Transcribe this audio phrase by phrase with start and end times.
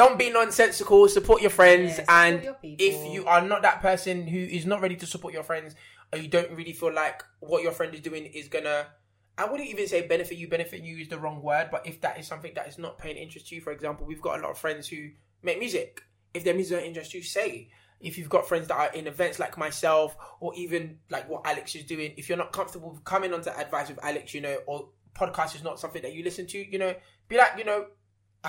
[0.00, 1.08] don't be nonsensical.
[1.08, 4.80] Support your friends, Yeah, and your if you are not that person who is not
[4.80, 5.74] ready to support your friends,
[6.10, 8.86] or you don't really feel like what your friend is doing is gonna,
[9.36, 10.48] I wouldn't even say benefit you.
[10.48, 13.18] Benefit you is the wrong word, but if that is something that is not paying
[13.18, 15.10] interest to you, for example, we've got a lot of friends who
[15.42, 16.02] make music.
[16.32, 17.70] If their music don't interest you, say.
[18.00, 21.74] If you've got friends that are in events like myself, or even like what Alex
[21.74, 24.88] is doing, if you're not comfortable coming on to advice with Alex, you know, or
[25.14, 26.94] podcast is not something that you listen to, you know,
[27.28, 27.84] be like, you know,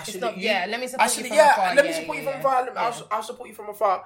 [0.06, 1.76] Should not, you, yeah, let me support Actually, you from yeah, afar.
[1.76, 2.56] let me yeah, support yeah, you from afar.
[2.78, 3.02] I'll, Yeah.
[3.12, 4.04] I'll support you from afar.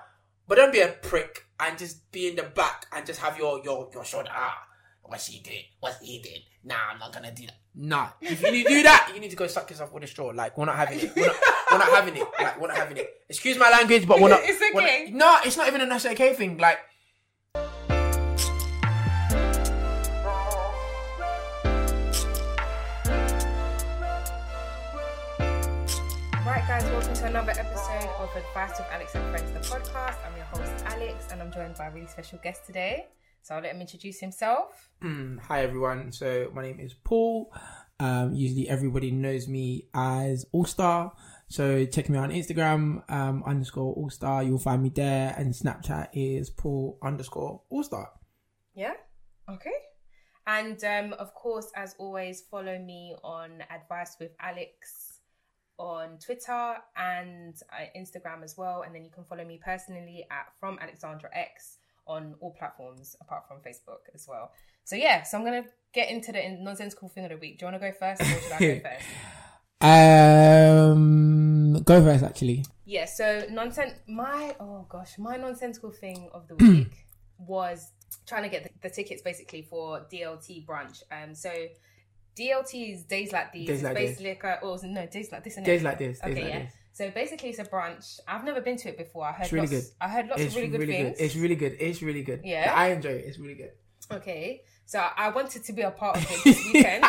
[0.48, 3.64] But don't be a prick and just be in the back and just have your
[3.64, 4.30] your your shoulder.
[4.32, 4.58] Ah,
[5.04, 5.64] what's he doing?
[5.80, 6.42] What's he doing?
[6.64, 7.56] Nah, I'm not gonna do that.
[7.76, 10.08] Nah, if you need to do that, you need to go suck yourself with a
[10.08, 10.28] straw.
[10.28, 11.16] Like we're not having it.
[11.16, 11.36] We're not,
[11.72, 12.28] we're not having it.
[12.40, 13.10] Like we're not having it.
[13.30, 14.42] Excuse my language, but we're not.
[14.44, 15.12] It's not- okay.
[15.14, 16.58] no, it's not even a that's okay thing.
[16.58, 16.78] Like
[26.80, 30.18] guys, welcome to another episode of Advice with Alex and Friends, the podcast.
[30.28, 33.08] I'm your host, Alex, and I'm joined by a really special guest today.
[33.44, 34.90] So I'll let him introduce himself.
[35.02, 36.12] Mm, hi everyone.
[36.12, 37.54] So my name is Paul.
[38.02, 41.14] Um, usually everybody knows me as All Star.
[41.48, 44.44] So check me out on Instagram um, underscore All Star.
[44.44, 48.10] You'll find me there, and Snapchat is Paul underscore All Star.
[48.74, 48.96] Yeah?
[49.50, 49.72] Okay.
[50.46, 55.15] And um, of course, as always, follow me on Advice with Alex
[55.78, 58.84] on Twitter and uh, Instagram as well.
[58.84, 63.44] And then you can follow me personally at From Alexandra X on all platforms apart
[63.48, 64.52] from Facebook as well.
[64.84, 67.60] So yeah, so I'm gonna get into the nonsensical thing of the week.
[67.60, 69.06] Do you want to go first, or should I go first?
[70.92, 72.66] Um, go first, actually.
[72.86, 73.94] Yeah, so nonsense.
[74.08, 77.06] My oh gosh, my nonsensical thing of the week
[77.40, 77.92] was
[78.28, 81.02] trying to get the, the tickets basically for DLT brunch.
[81.12, 81.52] Um, so
[82.38, 83.68] DLT is days like these.
[83.68, 84.22] Days like this.
[84.22, 85.56] like a, oh no, days like this.
[85.56, 86.20] Days like this.
[86.20, 86.60] Days Okay, like yeah.
[86.60, 86.74] this.
[86.94, 88.20] So basically, it's a brunch.
[88.28, 89.26] I've never been to it before.
[89.26, 89.94] I heard It's really lots, good.
[90.00, 91.18] I heard lots It's of really good things.
[91.20, 91.76] It's really good.
[91.80, 92.42] It's really good.
[92.44, 92.74] Yeah?
[92.76, 93.26] I enjoy it.
[93.26, 93.72] It's really good.
[94.12, 97.04] Okay, so I wanted to be a part of it this weekend,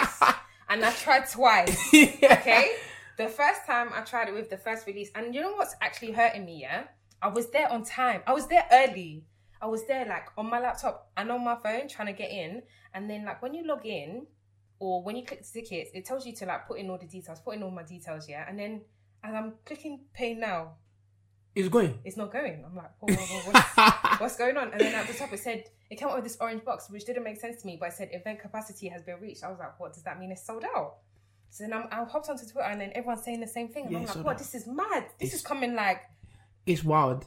[0.69, 1.76] and I tried twice.
[1.92, 2.38] yeah.
[2.41, 2.72] Okay,
[3.19, 6.12] the first time I tried it with the first release, and you know what's actually
[6.12, 6.62] hurting me?
[6.62, 6.84] Yeah,
[7.20, 8.22] I was there on time.
[8.26, 9.25] I was there early.
[9.60, 12.62] I was there like on my laptop and on my phone trying to get in,
[12.94, 14.26] and then like when you log in
[14.78, 17.06] or when you click the tickets, it tells you to like put in all the
[17.06, 18.82] details, put in all my details, yeah, and then
[19.25, 20.72] as I'm clicking pay now,
[21.54, 21.98] It's going.
[22.04, 22.62] it's not going.
[22.64, 24.72] I'm like, whoa, whoa, whoa, what's, what's going on?
[24.72, 27.04] And then at the top it said it came up with this orange box, which
[27.06, 29.42] didn't make sense to me, but it said event capacity has been reached.
[29.44, 30.31] I was like, what does that mean?
[30.32, 30.97] It's sold out.
[31.50, 33.84] So then I'm, I hopped onto Twitter and then everyone's saying the same thing.
[33.84, 34.32] And Yeah, I'm like, what?
[34.32, 34.38] out.
[34.38, 35.04] This is mad.
[35.19, 36.03] This It's- is coming like,
[36.66, 37.25] it's wild.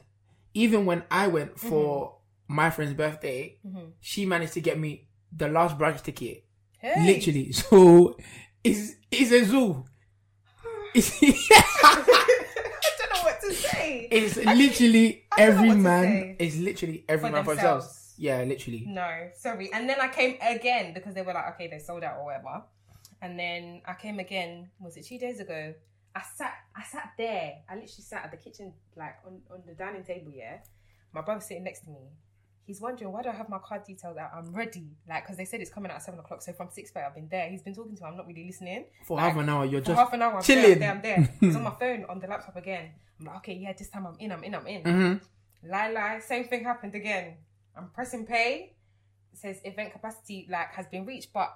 [0.53, 2.09] Even when I went for
[2.49, 2.55] Mm-hmm.
[2.55, 3.57] my friend's birthday,
[4.01, 6.43] she managed to get me the last brunch ticket.
[6.79, 7.05] Hey.
[7.05, 7.51] Literally.
[7.53, 8.17] So
[8.63, 9.85] it's it's a zoo.
[10.95, 12.03] It's, I
[12.97, 14.07] don't know what to say.
[14.11, 16.35] it's literally I don't every man.
[16.39, 17.85] It's literally every For man for themselves.
[17.85, 18.13] themselves.
[18.17, 18.83] Yeah, literally.
[18.87, 19.71] No, sorry.
[19.71, 22.63] And then I came again because they were like, okay, they sold out or whatever.
[23.21, 24.69] And then I came again.
[24.79, 25.73] Was it two days ago?
[26.15, 26.53] I sat.
[26.75, 27.59] I sat there.
[27.69, 30.31] I literally sat at the kitchen, like on, on the dining table.
[30.35, 30.57] Yeah,
[31.13, 31.99] my brother sitting next to me.
[32.69, 34.29] He's wondering why do I have my card details out?
[34.31, 36.43] I'm ready, like because they said it's coming out at seven o'clock.
[36.43, 37.49] So from six thirty, I've been there.
[37.49, 38.07] He's been talking to me.
[38.07, 38.85] I'm not really listening.
[39.07, 40.77] For Like, half an hour, you're just half an hour, I'm chilling.
[40.77, 41.15] There, I'm there.
[41.15, 41.49] I'm there.
[41.49, 42.91] It's on my phone on the laptop again.
[43.19, 44.31] I'm like, okay, yeah, this time I'm in.
[44.31, 44.53] I'm in.
[44.53, 44.83] I'm in.
[44.83, 45.69] Mm-hmm.
[45.71, 46.19] Lie, lie.
[46.19, 47.37] Same thing happened again.
[47.75, 48.75] I'm pressing pay.
[49.33, 51.51] It says event capacity like has been reached, but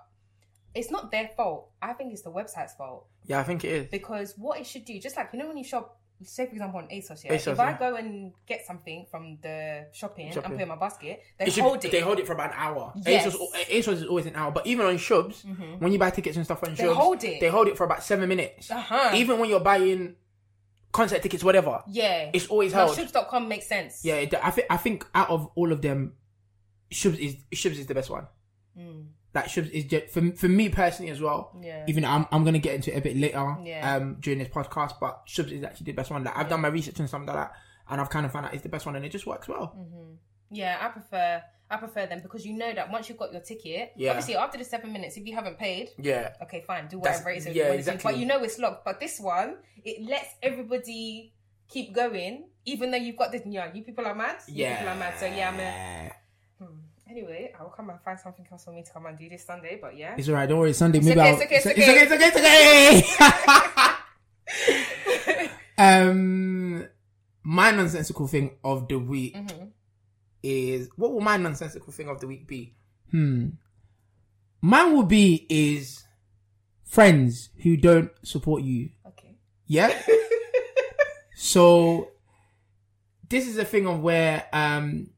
[0.73, 1.69] it's not their fault.
[1.79, 3.87] I think it's the website's fault Yeah, I think it is.
[3.91, 6.79] because what it should do, just like you know when you shop, say for example
[6.79, 7.33] on ASOS, yeah.
[7.33, 7.79] ASOS, if I yeah.
[7.79, 10.43] go and get something from the shopping, Shopping.
[10.45, 11.91] and put it in my basket, they should- hold it.
[11.91, 12.93] They hold it for about an hour.
[13.05, 13.35] Yes.
[13.35, 13.43] Mm-hmm.
[13.43, 15.43] ASOS, ASOS is always an hour, but even on Shubs,
[15.79, 17.39] when you buy tickets and stuff on They Shubs, hold it.
[17.39, 18.71] they hold it for about seven minutes.
[18.71, 19.11] Uh-huh.
[19.15, 20.15] Even when you're buying
[20.91, 22.97] concert tickets, whatever, yeah, it's always no, held.
[22.97, 24.03] Shubs.com makes sense.
[24.03, 26.13] Yeah, it, I think I think out of all of them,
[26.91, 28.27] Shubs is Shubs is the best one.
[29.35, 31.57] Like Shubs is just, for for me personally as well.
[31.61, 31.85] Yeah.
[31.87, 33.57] Even though I'm I'm gonna get into it a bit later.
[33.63, 33.95] Yeah.
[33.95, 36.23] Um, during this podcast, but Shubs is actually the best one.
[36.23, 37.53] Like I've done my research and something like that,
[37.89, 39.75] and I've kind of found out it's the best one, and it just works well.
[40.51, 41.41] Yeah, I prefer
[41.71, 44.11] I prefer them because you know that once you've got your ticket, Yeah.
[44.11, 46.33] obviously after the seven minutes, if you haven't paid, Yeah.
[46.43, 47.45] okay, fine, do That's- whatever it is.
[47.47, 47.79] yeah, you want to do.
[47.79, 48.11] exactly.
[48.11, 48.85] But you know it's locked.
[48.85, 51.33] But this one, it lets everybody
[51.67, 53.41] keep going, even though you've got this.
[53.47, 54.37] Yeah, you people are mad.
[54.47, 54.77] You Yeah.
[54.77, 55.13] people are mad.
[55.19, 55.59] So yeah, I'm.
[55.59, 56.11] A,
[57.13, 59.77] Anyway, I'll come and find something else for me to come and do this Sunday.
[59.79, 60.49] But yeah, It's alright.
[60.49, 60.73] Don't worry.
[60.73, 61.35] Sunday, maybe okay, I'll.
[61.35, 62.01] it's okay, it's it's okay.
[62.25, 63.03] It's okay.
[64.57, 65.49] It's okay.
[66.09, 66.87] um,
[67.43, 69.65] my nonsensical thing of the week Mm-hmm.
[70.41, 72.73] is what will my nonsensical thing of the week be?
[73.11, 73.49] Hmm.
[74.61, 76.03] Mine will be is
[76.83, 78.89] friends who don't support you.
[79.07, 79.35] okay.
[79.67, 80.01] Yeah.
[81.35, 82.09] So
[83.29, 85.09] this is a thing of where um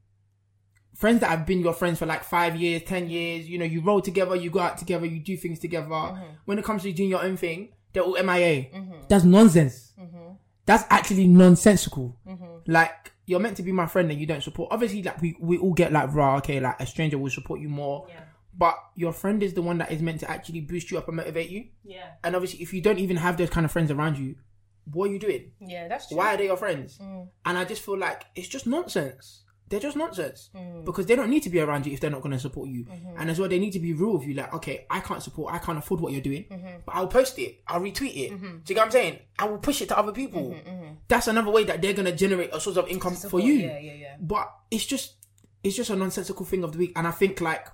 [0.96, 3.80] friends that have been your friends for like five years, ten years, you know, you
[3.80, 5.88] roll together, you go out together, you do things together.
[5.88, 6.24] Mm-hmm.
[6.46, 8.66] When it comes to doing your own thing, they're all MIA.
[9.08, 9.92] That's nonsense.
[10.00, 10.32] Mm-hmm.
[10.64, 12.18] That's actually nonsensical.
[12.66, 14.68] Like you're meant to be my friend and you don't support.
[14.72, 16.36] Obviously, like we, we all get like raw.
[16.38, 18.06] Okay, like a stranger will support you more.
[18.08, 18.20] Yeah.
[18.58, 21.18] But your friend is the one that is meant to actually boost you up and
[21.18, 21.66] motivate you.
[21.84, 22.08] Yeah.
[22.24, 24.36] And obviously, if you don't even have those kind of friends around you,
[24.90, 25.52] what are you doing?
[25.60, 26.16] Yeah, that's true.
[26.16, 26.98] Why are they your friends?
[26.98, 27.28] Mm.
[27.44, 29.42] And I just feel like it's just nonsense.
[29.68, 30.84] They're just nonsense Mm.
[30.84, 32.84] because they don't need to be around you if they're not going to support you.
[32.84, 33.18] Mm-hmm.
[33.20, 34.34] And as well, they need to be real with you.
[34.34, 36.80] Like, okay, I can't support, I can't afford what you're doing, Mm-hmm.
[36.86, 38.30] but I'll post it, I'll retweet it.
[38.30, 39.18] Do you get what I'm saying?
[39.38, 40.50] I will push it to other people.
[40.54, 43.54] Mm-hmm, That's another way that they're going to generate a source of income for you.
[43.54, 44.16] Yeah, yeah, yeah.
[44.20, 45.14] But it's just,
[45.64, 46.92] it's just a nonsensical thing of the week.
[46.94, 47.66] And I think like,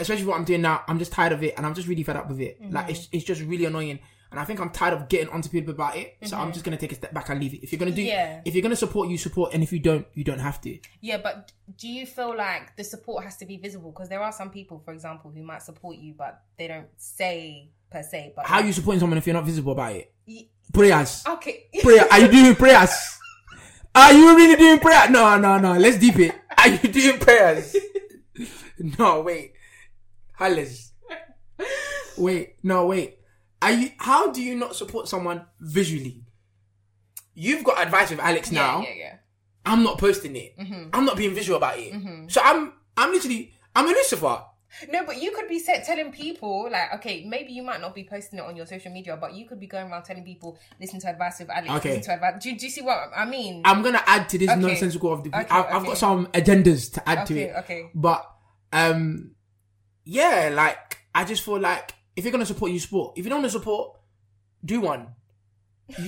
[0.00, 2.16] especially what I'm doing now, I'm just tired of it, and I'm just really fed
[2.16, 2.58] up with it.
[2.72, 4.00] Like, it's it's just really annoying.
[4.34, 6.16] And I think I'm tired of getting onto people about it.
[6.24, 6.52] So I'm mm-hmm.
[6.54, 7.62] just gonna take a step back and leave it.
[7.62, 8.40] If you're gonna do, Yeah.
[8.44, 10.76] if you're gonna support, you support, and if you don't, you don't have to.
[11.00, 13.92] Yeah, but do you feel like the support has to be visible?
[13.92, 17.68] Because there are some people, for example, who might support you, but they don't say
[17.92, 18.32] per se.
[18.34, 20.12] But How are you supporting someone if you're not visible about it?
[20.26, 21.66] Y- Prayers, Okay.
[21.82, 22.04] prayer.
[22.10, 22.90] Are you doing prayers?
[23.94, 25.08] Are you really doing prayer?
[25.10, 25.74] No, no, no.
[25.74, 26.34] Let's deep it.
[26.58, 27.76] Are you doing prayers?
[28.98, 29.52] no, wait.
[30.32, 30.90] Halles.
[32.16, 33.18] Wait, no, wait.
[33.64, 33.90] Are you?
[33.98, 36.22] How do you not support someone visually?
[37.34, 38.82] You've got advice with Alex now.
[38.82, 39.16] Yeah, yeah,
[39.64, 40.54] I'm not posting it.
[40.92, 42.30] I'm not being visual about it.
[42.30, 44.38] So I'm, I'm literally, I'm a Lucifer.
[44.90, 48.02] No, but you could be set, telling people like, okay, maybe you might not be
[48.04, 50.98] posting it on your social media, but you could be going around telling people, listen
[51.00, 51.70] to advice with Alex.
[51.74, 51.88] Okay.
[51.96, 52.42] Listen to advice.
[52.42, 53.62] Do, do you see what I mean?
[53.64, 54.60] I'm gonna add to this Okay.
[54.60, 55.30] nonsensical of the.
[55.30, 55.86] Okay, I've, I've okay.
[55.86, 57.54] got some agendas to add to it.
[57.60, 57.90] okay.
[57.94, 58.28] But
[58.72, 59.30] um,
[60.04, 63.16] yeah, like I just feel like if you're gonna support, you support.
[63.18, 63.96] If you don't want to support,
[64.64, 65.08] do one.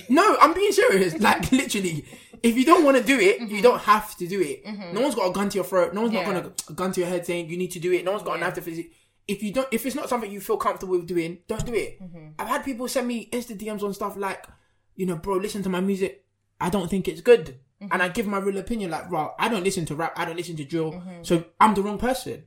[0.09, 1.15] No, I'm being serious.
[1.21, 2.05] Like literally,
[2.43, 4.65] if you don't want to do it, you don't have to do it.
[4.95, 5.93] No one's got a gun to your throat.
[5.95, 6.29] No one's Mm-hmm.
[6.29, 6.33] Yeah.
[6.41, 8.05] not got a gun to your head saying you need to do it.
[8.05, 8.47] No one's got a Yeah.
[8.47, 8.87] knife to visit.
[9.29, 12.01] If you don't, if it's not something you feel comfortable with doing, don't do it.
[12.01, 12.29] Mm-hmm.
[12.39, 14.47] I've had people send me Insta DMs on stuff like,
[14.95, 16.25] you know, bro, listen to my music.
[16.61, 17.59] I don't think it's good.
[17.83, 17.89] Mm-hmm.
[17.93, 20.13] And I give my real opinion, like, bro, I don't listen to rap.
[20.17, 20.93] I don't listen to drill.
[20.93, 21.23] Mm-hmm.
[21.25, 22.45] So I'm the wrong person.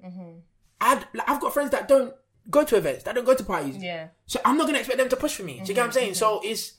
[0.82, 2.14] I'd, like, I've got friends that don't
[2.50, 3.78] go to events, that don't go to parties.
[3.78, 4.08] Yeah.
[4.26, 5.62] So I'm not gonna expect them to push for me.
[5.64, 6.14] Do you get what I'm mm-hmm, saying?
[6.16, 6.48] So mm-hmm.
[6.48, 6.74] it's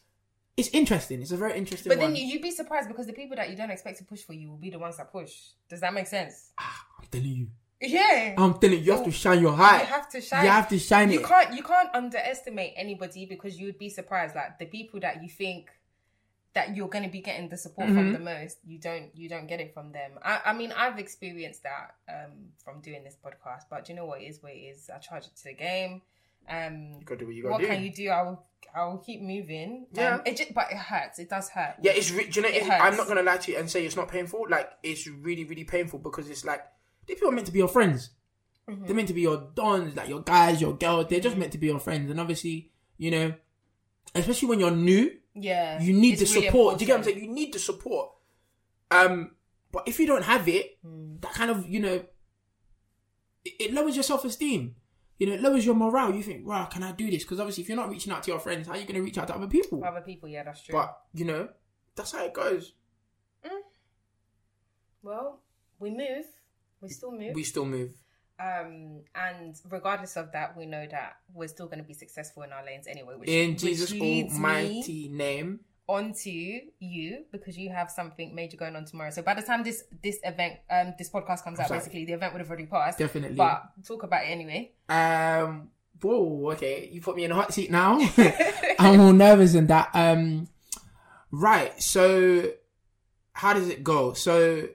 [0.56, 1.22] it's interesting.
[1.22, 2.12] It's a very interesting But one.
[2.12, 4.34] then you, you'd be surprised because the people that you don't expect to push for
[4.34, 5.32] you will be the ones that push.
[5.69, 6.50] Does that make sense?
[6.58, 7.46] Ah, I'm telling you.
[7.81, 8.34] Yeah.
[8.37, 9.81] I'm telling you, you have Oh, to shine your heart.
[9.82, 10.44] You have to shine.
[10.44, 11.26] You have to shine You it.
[11.26, 14.34] can't you can't underestimate anybody because you would be surprised.
[14.34, 15.70] Like the people that you think
[16.55, 17.97] that you're going to be getting the support Mm-hmm.
[17.97, 20.12] from the most, you don't you don't get it from them.
[20.23, 22.32] I, I mean, I've experienced that um,
[22.64, 23.62] from doing this podcast.
[23.70, 24.43] But do you know what it is?
[24.43, 24.91] What it is?
[24.94, 26.02] I charge it to the game.
[26.49, 27.67] Um, You gotta do what you gotta what do.
[27.69, 28.08] can you do?
[28.08, 28.43] I will
[28.75, 29.87] I will keep moving.
[29.93, 30.14] Yeah.
[30.17, 31.19] Um, it just, but it hurts.
[31.19, 31.75] It does hurt.
[31.82, 32.82] Yeah, it's re- do you know, It hurts.
[32.82, 34.46] I'm not gonna lie to you and say it's not painful.
[34.49, 36.62] Like it's really, really painful because it's like
[37.06, 38.11] these people are meant to be your friends.
[38.69, 38.87] Mm-hmm.
[38.87, 41.06] They're meant to be your dons, like your guys, your girls.
[41.08, 42.11] They're just meant to be your friends.
[42.11, 43.35] And obviously, you know,
[44.14, 45.81] especially when you're new, Yeah.
[45.81, 46.79] you need the really support.
[46.79, 47.25] Do you get what I'm saying?
[47.25, 48.11] You need the support.
[48.91, 49.32] Um,
[49.73, 51.17] but if you don't have it, Hmm.
[51.21, 52.05] that kind of you know,
[53.44, 54.75] it, it lowers your self esteem.
[55.19, 56.15] You know, it lowers your morale.
[56.15, 57.25] You think, wow, can I do this?
[57.25, 59.03] Because obviously, if you're not reaching out to your friends, how are you going to
[59.03, 59.85] reach out to other people?
[59.85, 60.73] Other people, yeah, that's true.
[60.73, 61.49] But you know,
[61.94, 62.73] that's how it goes.
[65.03, 65.41] well,
[65.79, 66.25] we move.
[66.81, 67.34] We still move.
[67.34, 67.93] We still move.
[68.41, 72.53] Um, and regardless of that, we know that we're still going to be successful in
[72.53, 73.15] our lanes anyway.
[73.17, 75.61] Which, In Jesus' me almighty name.
[75.87, 76.31] onto
[76.79, 79.11] you because you have something major going on tomorrow.
[79.11, 81.81] So by the time this this event, um, this podcast comes out, Sorry.
[81.81, 82.99] basically the event would have already passed.
[82.99, 83.37] Definitely.
[83.37, 84.73] But talk about it anyway.
[84.89, 85.69] Um.
[86.01, 86.53] Whoa.
[86.53, 86.89] Okay.
[86.91, 87.99] You put me in a hot seat now.
[88.79, 89.91] I'm all nervous in that.
[89.93, 90.49] Um.
[91.31, 91.81] Right.
[91.82, 92.53] So,
[93.35, 94.15] how does it go?
[94.15, 94.69] So,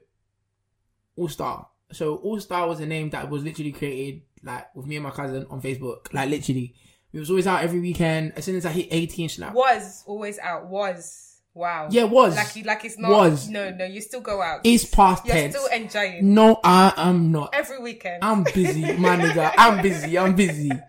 [1.16, 1.68] All Star.
[1.96, 5.12] So, All Star was a name that was literally created like with me and my
[5.12, 6.14] cousin on Facebook.
[6.14, 6.76] Like literally,
[7.14, 8.34] we was always out every weekend.
[8.36, 10.68] As soon as I hit 18, she's like, Was always out.
[10.68, 11.88] Was wow.
[11.90, 12.36] Yeah, was.
[12.36, 13.12] Like like it's not.
[13.12, 13.48] Was.
[13.50, 13.86] No, no.
[13.86, 14.62] You still go out.
[14.66, 15.56] It's past You're tense.
[15.56, 17.52] still enjoying No, I am not.
[17.54, 18.24] every weekend.
[18.24, 19.54] I'm busy, my nigga.
[19.58, 20.18] I'm busy.
[20.18, 20.72] I'm busy.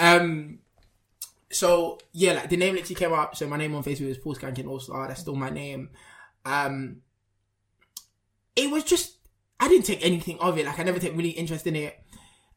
[0.00, 0.58] Um.
[1.50, 3.36] So yeah, like the name literally came up.
[3.36, 5.06] So my name on Facebook is Paul Skanking All Star.
[5.08, 5.90] That's still my name.
[6.44, 6.96] Um.
[8.56, 9.16] It was just
[9.64, 10.66] I didn't take anything of it.
[10.66, 11.98] Like I never take really interest in it,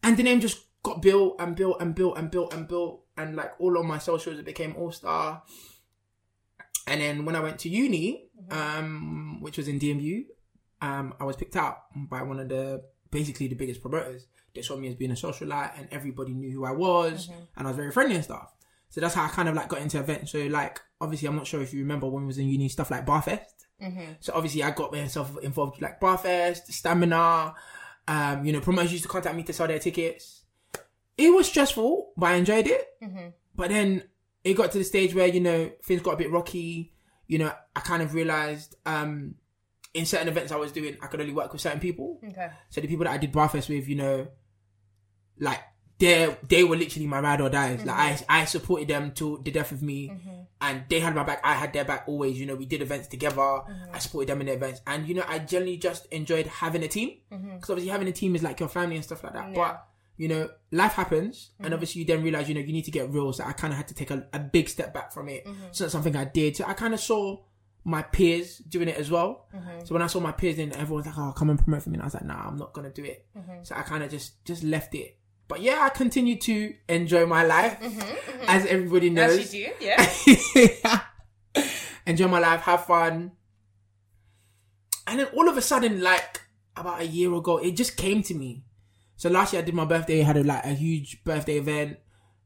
[0.03, 3.33] and the name just got built and built and built and built and built, and
[3.37, 5.41] like all on my socials, it became All Star.
[6.85, 10.25] And then when I went to uni, um, which was in DMU,
[10.81, 14.27] um, I was picked out by one of the basically the biggest promoters.
[14.53, 17.69] They saw me as being a socialite, and everybody knew who I was, and I
[17.69, 18.51] was very friendly and stuff.
[18.89, 20.33] So that's how I kind of like got into events.
[20.33, 22.91] So like obviously, I'm not sure if you remember when we was in uni, stuff
[22.91, 23.45] like Barfest.
[23.81, 24.13] Mm-hmm.
[24.19, 27.53] So obviously, I got myself involved with like Barfest, Stamina.
[28.07, 30.43] Um, you know, promoters used to contact me to sell their tickets.
[31.17, 32.87] It was stressful, but I enjoyed it.
[33.03, 33.27] Mm-hmm.
[33.55, 34.03] But then
[34.43, 36.93] it got to the stage where you know things got a bit rocky.
[37.27, 39.35] You know, I kind of realized um,
[39.93, 42.19] in certain events I was doing, I could only work with certain people.
[42.23, 42.49] Okay.
[42.69, 44.27] So the people that I did Barfest with, you know,
[45.39, 45.59] like
[45.99, 47.83] they they were literally my ride or dies.
[47.83, 48.23] Like I mm-hmm.
[48.29, 50.41] I supported them to the death of me, mm-hmm.
[50.61, 51.41] and they had my back.
[51.43, 52.39] I had their back always.
[52.39, 53.35] You know, we did events together.
[53.35, 53.95] Mm-hmm.
[53.95, 56.87] I supported them in the events, and you know, I generally just enjoyed having a
[56.87, 59.53] team because obviously having a team is like your family and stuff like that.
[59.55, 59.87] But
[60.17, 63.09] you know, life happens, and obviously you then realize you know you need to get
[63.09, 63.33] real.
[63.33, 65.47] So I kind of had to take a, a big step back from it.
[65.71, 66.55] So not something I did.
[66.55, 67.39] So I kind of saw
[67.83, 69.47] my peers doing it as well.
[69.83, 71.89] So when I saw my peers, then everyone was like, "Oh, come and promote for
[71.89, 73.25] me." And I was like, "Nah, I'm not gonna do it."
[73.63, 75.17] So I kind of just just left it.
[75.47, 78.43] But yeah, I continue to enjoy my life, mm-hmm, mm-hmm.
[78.47, 79.39] as everybody knows.
[79.39, 79.85] As you do,
[80.83, 81.01] yeah.
[82.05, 83.31] enjoy my life, have fun.
[85.05, 86.41] And then all of a sudden, like
[86.75, 88.63] about a year ago, it just came to me.
[89.15, 91.97] So last year I did my birthday, had a like a huge birthday event,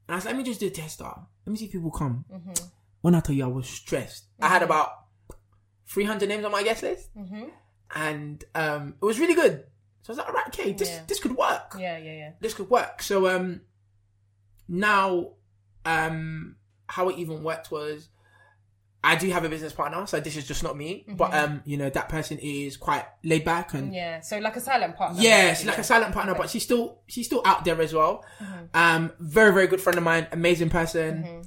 [0.08, 1.04] and I like, let me just do a tester.
[1.04, 2.26] Let me see if people come.
[2.32, 2.66] Mm-hmm.
[3.02, 4.92] When I tell you I was stressed, I had about
[5.88, 7.10] three hundred names on my guest list,
[7.96, 9.64] and um, it was really good.
[10.04, 11.02] So I was like, all right, okay, this Yeah.
[11.08, 12.32] this could work Yeah, yeah, yeah.
[12.40, 13.02] this could work.
[13.02, 13.62] So um
[14.68, 15.32] now
[15.86, 16.56] um
[16.88, 18.10] how it even worked was
[19.04, 21.06] I do have a business partner, so this is just not me.
[21.08, 24.20] But um, you know, that person is quite laid back and Yeah.
[24.22, 25.20] So like a silent partner.
[25.20, 28.24] yeah, she's like a silent partner, but she's still she's still out there as well.
[28.76, 31.42] Um, very very good friend of mine, amazing person.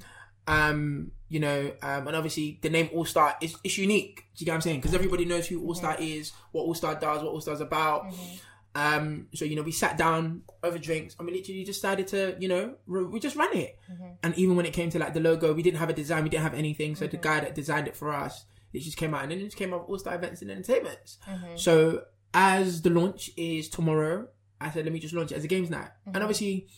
[0.48, 4.26] Um, you know, um, and obviously the name All Star is it's unique.
[4.36, 4.80] Do you get what I'm saying?
[4.80, 8.06] Because everybody knows who All Star is, what All Star does, what All Star's about.
[8.06, 8.36] Mm-hmm.
[8.76, 12.36] Um, so you know, we sat down over drinks and we literally just started to,
[12.40, 13.78] you know, r- we just ran it.
[13.90, 14.06] Mm-hmm.
[14.22, 16.28] And even when it came to like the logo, we didn't have a design, we
[16.28, 16.94] didn't have anything.
[16.96, 17.22] So the mm-hmm.
[17.22, 19.72] guy that designed it for us, it just came out, and then it just came
[19.72, 21.16] out All Star Events and Entertainment.
[21.56, 22.02] So
[22.32, 24.28] as the launch is tomorrow,
[24.60, 26.68] I said let me just launch it as a games night, and obviously.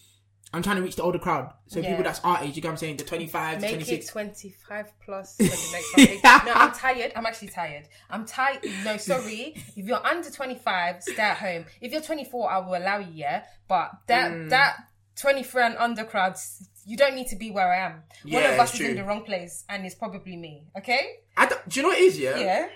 [0.53, 1.89] I'm trying to reach the older crowd, so Yeah.
[1.91, 2.57] people that's our age.
[2.57, 2.97] You get what I'm saying?
[2.99, 4.09] The 25 to Make 26.
[4.09, 6.45] it 25 plus for the next one.
[6.47, 7.13] No, I'm tired.
[7.17, 7.89] I'm actually tired.
[8.09, 8.61] I'm tired.
[8.85, 9.55] No, sorry.
[9.77, 11.65] If you're under 25, stay at home.
[11.81, 13.45] If you're 24, I will allow you, yeah?
[13.69, 14.51] But that Mm.
[14.51, 14.77] that
[15.17, 18.03] 23 and under crowds, you don't need to be where I am.
[18.25, 21.17] One of us is in the wrong place, and it's probably me, okay?
[21.37, 22.19] I don't, you know what it is?
[22.19, 22.69] Yeah, Yeah.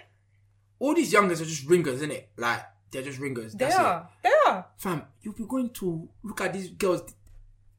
[0.81, 2.31] all these youngers are just ringers, isn't it?
[2.37, 3.53] Like they're just ringers.
[3.53, 4.09] They That's are.
[4.23, 4.59] They are.
[4.61, 5.03] it, fam.
[5.23, 7.03] You'll be going to look at these girls,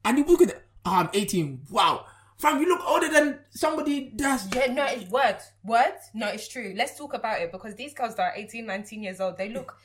[0.04, 1.62] and you look at, them, oh, I'm 18.
[1.70, 2.06] Wow,
[2.38, 5.52] fam, you look older than somebody that's Yeah, no, it's words.
[5.64, 6.10] Words?
[6.14, 6.74] No, it's true.
[6.76, 9.76] Let's talk about it because these girls that are 18, 19 years old, they look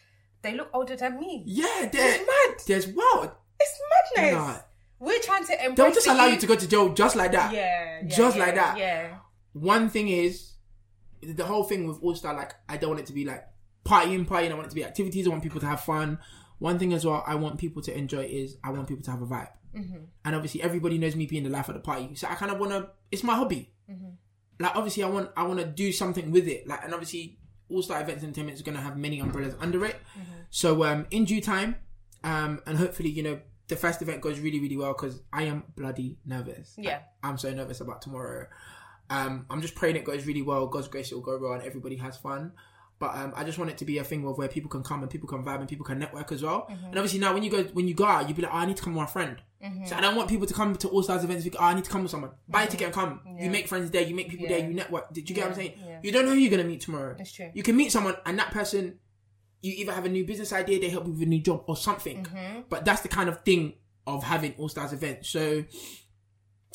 [0.43, 1.43] they look older than me.
[1.45, 2.57] yeah, they're It's mad.
[2.67, 3.35] There's wow.
[3.59, 3.81] It's
[4.15, 4.33] madness.
[4.33, 4.59] Nah.
[4.99, 7.53] We're trying to embrace They'll just allow you to go to jail just like that.
[7.53, 8.77] Yeah, yeah, Just yeah, like that.
[8.77, 9.17] Yeah.
[9.53, 10.53] One thing is,
[11.21, 13.43] the whole thing with All Star, like, I don't want it to be like
[13.85, 14.51] partying, partying.
[14.51, 15.27] I want it to be activities.
[15.27, 16.19] I want people to have fun.
[16.59, 19.21] One thing as well, I want people to enjoy is I want people to have
[19.21, 19.49] a vibe.
[19.75, 19.97] Mm-hmm.
[20.25, 22.59] And obviously, everybody knows me being the life of the party, so I kind of
[22.59, 22.89] want to.
[23.11, 23.71] It's my hobby.
[23.89, 24.09] Mm-hmm.
[24.59, 26.67] Like, obviously, I want I want to do something with it.
[26.67, 27.37] Like, and obviously,
[27.69, 29.95] All Star Events and Entertainment is going to have many umbrellas under it.
[30.13, 30.33] Mm-hmm.
[30.49, 31.75] So, um, in due time,
[32.23, 35.63] um, and hopefully, you know, the first event goes really, really well because I am
[35.75, 36.75] bloody nervous.
[36.77, 36.99] Yeah.
[37.23, 38.47] I'm so nervous about tomorrow.
[39.09, 40.67] Um, I'm just praying it goes really well.
[40.67, 42.53] God's grace, it will go well, and everybody has fun.
[42.99, 45.01] But um, I just want it to be a thing of where people can come
[45.01, 46.67] and people can vibe and people can network as well.
[46.69, 46.85] Mm-hmm.
[46.87, 48.65] And obviously now when you go when you go out, you be like, oh, I
[48.65, 49.37] need to come with my friend.
[49.63, 49.85] Mm-hmm.
[49.85, 51.43] So I don't want people to come to all stars events.
[51.43, 52.31] Because, oh, I need to come with someone.
[52.47, 53.21] Buy a ticket and come.
[53.39, 54.03] You make friends there.
[54.03, 54.57] You make people Yeah.
[54.59, 54.67] there.
[54.67, 55.11] You network.
[55.13, 55.73] Did you get what I'm saying?
[55.85, 55.99] yeah.
[56.03, 57.15] You don't know who you're gonna meet tomorrow.
[57.19, 57.49] It's true.
[57.53, 58.99] You can meet someone and that person,
[59.61, 61.75] you either have a new business idea, they help you with a new job or
[61.75, 62.23] something.
[62.23, 62.61] Mm-hmm.
[62.69, 63.73] But that's the kind of thing
[64.05, 65.29] of having all stars events.
[65.29, 65.63] So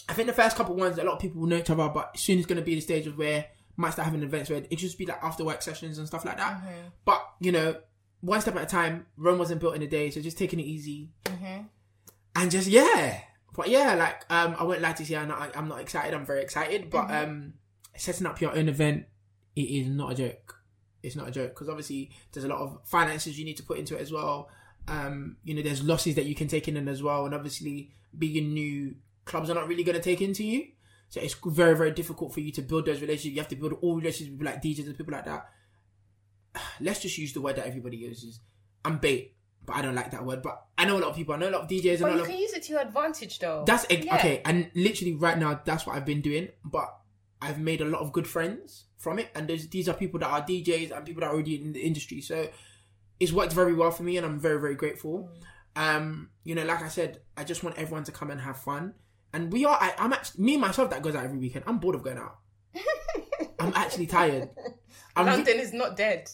[0.08, 2.18] I think the first couple ones, a lot of people will know each other, but
[2.18, 3.46] soon it's going to be the stage of where
[3.76, 6.36] might start having events where it just be like after work sessions and stuff like
[6.36, 6.56] that.
[6.58, 6.88] Mm-hmm.
[7.04, 7.76] But you know,
[8.20, 9.06] one step at a time.
[9.16, 11.62] Rome wasn't built in a day, so just taking it easy Mm-hmm.
[12.34, 13.20] And just yeah.
[13.54, 16.14] But yeah, like um, I won't lie to you, I'm not, I'm not excited.
[16.14, 17.30] I'm very excited, but Mm-hmm.
[17.30, 17.52] um,
[17.96, 19.04] setting up your own event,
[19.54, 20.56] it is not a joke.
[21.02, 23.78] It's not a joke because obviously there's a lot of finances you need to put
[23.78, 24.48] into it as well.
[24.88, 28.54] Um, you know, there's losses that you can take in as well, and obviously being
[28.54, 30.68] new, clubs are not really going to take into you.
[31.08, 33.34] So it's very, very difficult for you to build those relationships.
[33.34, 35.46] You have to build all relationships with like DJs and people like that.
[36.80, 38.40] Let's just use the word that everybody uses.
[38.84, 40.42] I'm bait, but I don't like that word.
[40.42, 41.34] But I know a lot of people.
[41.34, 42.00] I know a lot of DJs.
[42.00, 43.64] But you lot of can use it to your advantage, though.
[43.66, 44.16] that's ex- Yeah.
[44.16, 46.48] okay, and literally right now, that's what I've been doing.
[46.64, 46.94] But
[47.40, 50.42] I've made a lot of good friends from it, and these are people that are
[50.42, 52.20] DJs and people that are already in the industry.
[52.20, 52.48] So
[53.18, 55.28] it's worked very well for me, and I'm very, very grateful.
[55.74, 58.94] Um, you know, like I said, I just want everyone to come and have fun.
[59.32, 59.76] And we are.
[59.80, 61.64] I, I'm actually me myself that goes out every weekend.
[61.66, 62.38] I'm bored of going out.
[63.58, 64.50] I'm actually tired.
[65.16, 66.30] I'm re- London is not dead.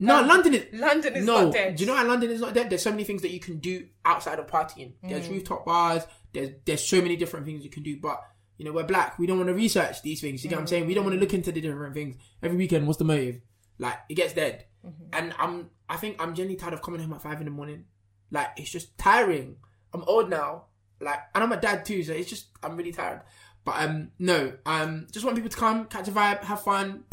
[0.00, 1.44] No, London is London is no.
[1.44, 1.76] not dead.
[1.76, 2.70] Do you know why London is not dead?
[2.70, 4.92] There's so many things that you can do outside of partying.
[5.02, 5.32] There's Mm.
[5.32, 6.04] rooftop bars.
[6.32, 7.98] There's there's so many different things you can do.
[8.00, 8.20] But
[8.56, 9.18] you know, we're black.
[9.18, 10.42] We don't want to research these things.
[10.42, 10.86] You get what I'm saying?
[10.86, 12.16] We don't want to look into the different things.
[12.42, 13.40] Every weekend, what's the motive?
[13.78, 14.64] Like it gets dead.
[14.86, 15.04] Mm-hmm.
[15.12, 17.84] And I'm I think I'm genuinely tired of coming home at five in the morning.
[18.30, 19.56] Like it's just tiring.
[19.92, 20.64] I'm old now.
[21.00, 23.22] Like and I'm a dad too, so it's just I'm really tired.
[23.64, 27.04] But um no, um just want people to come, catch a vibe, have fun,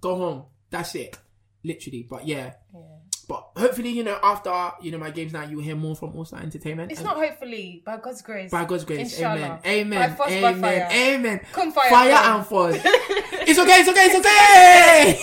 [0.00, 0.44] go home.
[0.70, 1.18] That's it.
[1.64, 2.06] Literally.
[2.08, 2.54] But yeah.
[2.74, 2.80] Yeah.
[3.28, 6.24] But hopefully, you know, after you know my games now, you'll hear more from All
[6.24, 6.90] Star Entertainment.
[6.90, 8.50] It's And not hopefully by God's grace.
[8.50, 9.18] by God's grace.
[9.20, 9.36] Amen.
[9.40, 9.60] Inshallah.
[9.64, 10.10] Amen.
[10.10, 10.60] By force, Amen.
[10.60, 10.88] fire.
[10.90, 11.40] Amen.
[11.52, 12.36] Come fire, Fire come.
[12.40, 12.76] and force.
[12.84, 13.80] it's okay.
[13.80, 14.06] It's okay.
[14.10, 15.18] It's okay.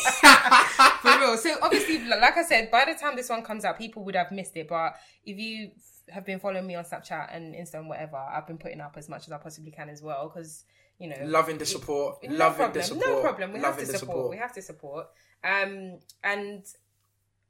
[1.02, 1.38] For real.
[1.38, 4.32] So obviously, like I said, by the time this one comes out, people would have
[4.32, 4.70] missed it.
[4.70, 5.72] But if you
[6.10, 9.10] have been following me on Snapchat and Insta and whatever, I've been putting up as
[9.10, 10.32] much as I possibly can as well.
[10.34, 10.64] Because
[11.00, 12.24] you know, Loving the support.
[12.24, 13.08] no Loving problem, the support.
[13.08, 13.54] no problem.
[13.54, 14.30] We have to the support.
[14.30, 15.08] We have to support.
[15.44, 16.64] Um, and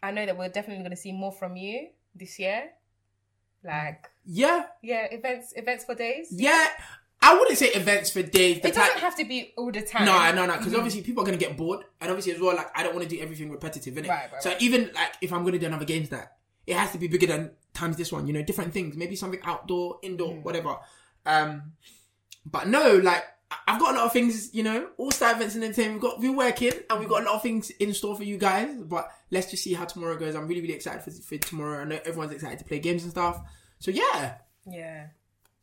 [0.03, 2.69] I know that we're definitely going to see more from you this year.
[3.63, 4.65] Like, Yeah.
[4.81, 6.27] yeah, events, events for days.
[6.31, 6.67] Yeah.
[7.21, 8.61] I wouldn't say events for days.
[8.61, 10.05] The It doesn't type- have to be all the time.
[10.05, 10.57] No, no, no.
[10.57, 13.09] Because obviously people are gonna get bored, and obviously as well, like I don't want
[13.09, 14.07] to do everything repetitive, innit?
[14.07, 14.61] Right, right, so right.
[14.61, 17.51] even like if I'm gonna do another games that it has to be bigger than
[17.73, 18.25] times this one.
[18.25, 18.95] You know, different things.
[18.95, 20.43] Maybe something outdoor, indoor, Hmm.
[20.43, 20.77] whatever.
[21.25, 21.73] Um,
[22.45, 23.25] but no, like
[23.67, 24.53] I've got a lot of things.
[24.53, 26.01] You know, all star events and entertainment.
[26.01, 28.37] We've got we're working, and we've got a lot of things in store for you
[28.37, 28.75] guys.
[28.81, 30.35] But let's just see how tomorrow goes.
[30.35, 31.81] I'm really, really excited for, for tomorrow.
[31.81, 33.41] I know everyone's excited to play games and stuff.
[33.79, 34.35] So yeah,
[34.69, 35.07] Yeah.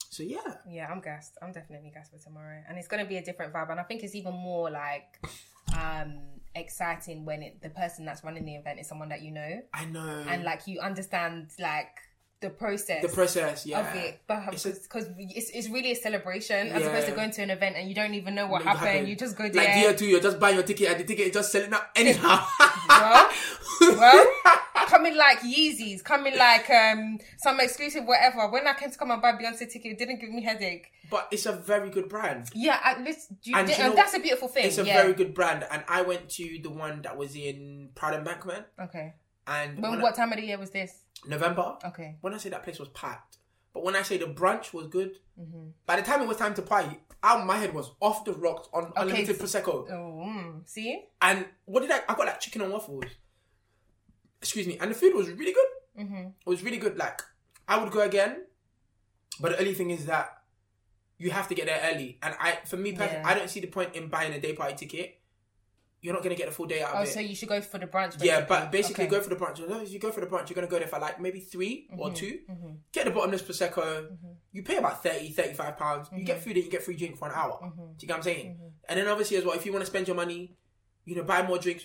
[0.08, 0.38] so yeah.
[0.68, 1.36] Yeah, I'm gassed.
[1.42, 3.70] I'm definitely gassed for tomorrow, and it's gonna be a different vibe.
[3.70, 5.18] And I think it's even more like
[5.76, 6.18] um
[6.54, 9.84] exciting when it, the person that's running the event is someone that you know, I
[9.84, 10.24] know.
[10.28, 11.98] and like you understand like
[12.40, 13.02] the process.
[13.02, 13.80] the process, yeah.
[13.80, 14.64] of it, because
[15.18, 16.88] it's, it's really a celebration as Yeah.
[16.88, 18.86] opposed to going to an event and you don't even know what What happened.
[18.88, 19.08] happened.
[19.08, 21.28] You just go there Like year two, you're just buying your ticket and the ticket
[21.28, 22.44] is just selling out anyhow.
[22.88, 23.30] well,
[23.80, 24.26] well,
[24.86, 28.48] coming like Yeezys, coming like um some exclusive whatever.
[28.50, 30.88] When I came to come and buy Beyonce ticket, it didn't give me headache.
[31.10, 32.50] but it's a very good brand.
[32.54, 34.66] Yeah, at least you, And and you know- that's a beautiful thing.
[34.66, 35.00] It's a yeah.
[35.00, 39.14] very good brand, and I went to the one that was in Proud Embankment, Okay.
[39.46, 40.92] And When, what time of the year was this?
[41.26, 41.76] November.
[41.84, 42.16] Okay.
[42.20, 43.38] When I say that place was packed,
[43.72, 45.68] but when I say the brunch was good, Mm-hmm.
[45.84, 48.68] by the time it was time to party, out my head was off the rocks
[48.72, 49.86] on unlimited prosecco.
[49.90, 51.02] Oh, mm, see?
[51.20, 52.00] And what did I?
[52.08, 53.04] I got like chicken and waffles.
[54.40, 55.66] Excuse me, and the food was really good.
[56.04, 56.16] Mm-hmm.
[56.28, 56.96] It was really good.
[56.96, 57.20] Like
[57.68, 58.44] I would go again,
[59.40, 60.38] but the only thing is that
[61.18, 62.18] you have to get there early.
[62.22, 63.28] And I, for me personally, Yeah.
[63.28, 65.18] I don't see the point in buying a day party ticket.
[66.06, 67.12] You're not gonna get a full day out Oh, of it.
[67.12, 68.22] so you should go for the brunch.
[68.22, 69.10] yeah, but basically Okay.
[69.16, 69.58] go for the brunch.
[69.82, 72.10] If you go for the brunch, you're gonna go there for like maybe 3 or
[72.10, 72.14] Mm-hmm.
[72.14, 74.16] 2 Get the bottomless prosecco.
[74.52, 76.08] You pay about 30, 35 pounds.
[76.12, 76.26] You Mm-hmm.
[76.26, 77.58] get food and you get free drink for an hour.
[77.60, 77.68] Do
[78.00, 78.60] you get what I'm saying?
[78.88, 80.56] And then obviously as well, if you want to spend your money,
[81.04, 81.84] you know, buy more drinks.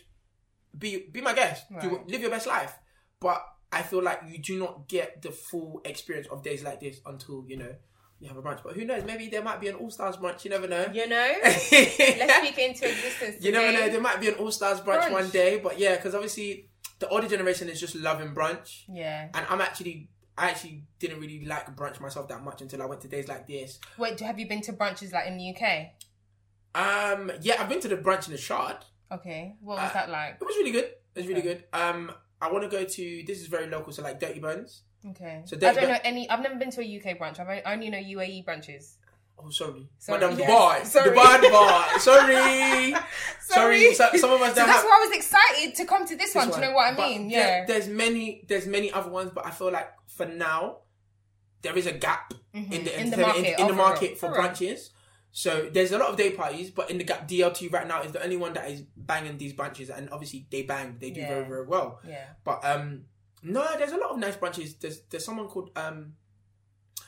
[0.78, 1.66] Be be my guest.
[1.82, 2.78] Do, live your best life.
[3.20, 7.00] But I feel like you do not get the full experience of days like this
[7.08, 7.74] until you know
[8.22, 8.62] you have a brunch.
[8.64, 9.04] But who knows?
[9.04, 10.46] Maybe there might be an all stars brunch.
[10.46, 10.86] You never know.
[10.94, 11.34] You know?
[11.44, 13.38] Let's speak into existence.
[13.44, 13.90] You never know.
[13.90, 15.12] There might be an all stars brunch, Brunch.
[15.12, 15.60] one day.
[15.60, 19.28] But yeah, because obviously the older generation is just loving brunch, Yeah.
[19.34, 20.08] and I'm actually.
[20.38, 23.48] I actually didn't really like brunch myself that much until I went to days like
[23.48, 23.80] this.
[23.98, 25.90] Wait, have you been to brunches like in the UK?
[26.74, 28.78] Um, yeah, I've been to the brunch in the Shard.
[29.12, 29.56] Okay.
[29.60, 30.38] What was Uh, that like?
[30.40, 30.86] It was really good.
[30.86, 31.56] It was really Okay.
[31.56, 31.64] good.
[31.74, 33.24] Um, I want to go to.
[33.28, 34.84] This is very local, so like Dirty Bones.
[35.10, 35.42] Okay.
[35.46, 36.30] so I don't know any.
[36.30, 37.40] I've never been to a UK branch.
[37.40, 38.98] I've only, know UAE branches.
[39.44, 40.50] Oh, sorry, Sorry, Madame yes.
[40.52, 41.18] Dubai, Sorry.
[41.18, 42.00] Dubai, Dubai.
[42.00, 43.04] Sorry,
[43.42, 43.94] sorry.
[43.94, 44.84] So, some of us So that's have.
[44.86, 46.50] why I was excited to come to this, this one.
[46.50, 47.28] Do you know what I But mean?
[47.30, 47.66] there- yeah.
[47.66, 48.44] there's many.
[48.48, 50.80] There's many other ones, but I feel like for now,
[51.64, 53.00] there is a gap in the Mm-hmm.
[53.00, 54.90] In the market, in, oh, the for market for brunches.
[55.32, 58.12] So there's a lot of day parties, but in the gap, DLT right now is
[58.12, 61.30] the only one that is banging these branches, and obviously they bang, they do Yeah.
[61.30, 62.00] very very well.
[62.08, 62.26] yeah.
[62.44, 63.06] But um,
[63.44, 64.76] no, there's a lot of nice branches.
[64.76, 66.14] There's there's someone called um,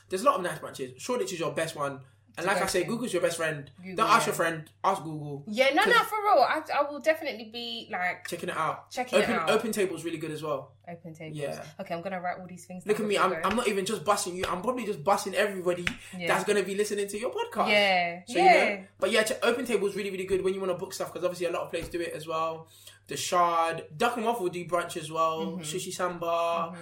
[0.08, 1.00] there's a lot of nice branches.
[1.00, 2.00] Shoreditch is your best one,
[2.36, 2.84] and like I say.
[2.84, 3.70] Google's your best friend.
[3.78, 4.26] Google, Don't ask yeah.
[4.26, 5.44] your friend, ask Google.
[5.46, 6.42] Yeah, no, no, for real.
[6.42, 8.90] I, I will definitely be like Checking it out.
[8.90, 9.50] Checking it open, out.
[9.50, 10.72] Open table's really good as well.
[10.88, 11.38] open tables.
[11.38, 11.62] Yeah.
[11.80, 12.84] Okay, I'm gonna write all these things.
[12.86, 14.44] Look at me, I'm, I'm not even just busting you.
[14.48, 15.86] I'm probably just busting everybody
[16.18, 16.28] Yeah.
[16.28, 17.68] that's gonna be listening to your podcast.
[17.68, 18.64] Yeah, So, yeah.
[18.64, 20.92] You know, but yeah, open table is really, really good when you want to book
[20.92, 22.68] stuff because obviously a lot of places do it as well.
[23.06, 25.46] The Shard, Duck and Waffle do brunch as well.
[25.46, 25.60] Mm-hmm.
[25.60, 26.74] Sushi Samba.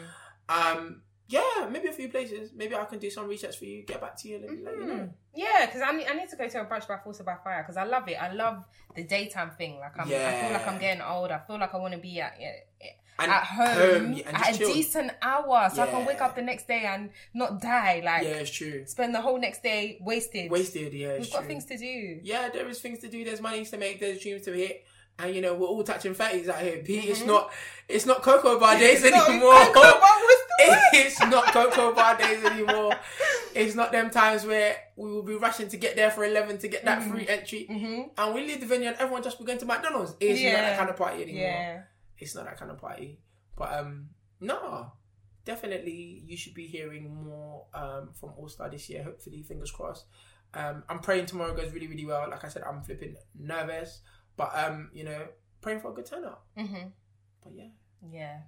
[0.48, 2.50] Um, yeah, maybe a few places.
[2.54, 3.82] Maybe I can do some research for you.
[3.82, 4.88] Get back to you let you mm-hmm.
[4.88, 5.08] know.
[5.34, 7.36] Yeah, because I need, I need to go to a brunch by force or by
[7.42, 8.16] fire because I love it.
[8.20, 8.64] I love
[8.94, 9.78] the daytime thing.
[9.78, 11.30] Like I'm, I feel like I'm getting old.
[11.30, 12.36] I feel like I want to be at.
[12.38, 12.90] Yeah, yeah.
[13.18, 14.72] At home, home, and at a chill.
[14.72, 18.02] decent hour, so I can wake up the next day and not die.
[18.04, 18.84] Like Yeah, it's true.
[18.86, 20.50] spend the whole next day wasted.
[20.50, 21.48] Wasted, yeah, it's We've got true.
[21.48, 22.20] things to do.
[22.22, 23.24] yeah, there is things to do.
[23.24, 24.00] There's money to make.
[24.00, 24.84] There's dreams to hit.
[25.18, 26.78] And you know we're all touching fatties out here.
[26.78, 27.28] Pete, it's mm-hmm.
[27.28, 27.52] not,
[27.86, 29.52] it's not cocoa bar days anymore.
[29.66, 30.41] Cocoa Bar was the worst.
[30.92, 32.94] it's not cocoa bar days anymore.
[33.54, 36.68] It's not them times where we will be rushing to get there for eleven to
[36.68, 37.10] get that Mm-hmm.
[37.10, 37.66] free entry,
[38.16, 40.14] and we leave the venue and everyone just be going to McDonald's.
[40.20, 41.42] It's not that kind of party anymore.
[41.42, 41.80] Yeah.
[42.18, 43.18] It's not that kind of party.
[43.56, 44.10] But um,
[44.40, 44.92] no,
[45.44, 49.02] definitely you should be hearing more um from All Star this year.
[49.02, 50.06] Hopefully, fingers crossed.
[50.54, 52.28] Um, I'm praying tomorrow goes really, really well.
[52.30, 54.00] Like I said, I'm flipping nervous,
[54.36, 55.26] but um, you know,
[55.60, 56.42] praying for a good turnout.
[56.56, 56.88] hmm
[57.42, 57.68] But yeah,
[58.10, 58.38] Yeah,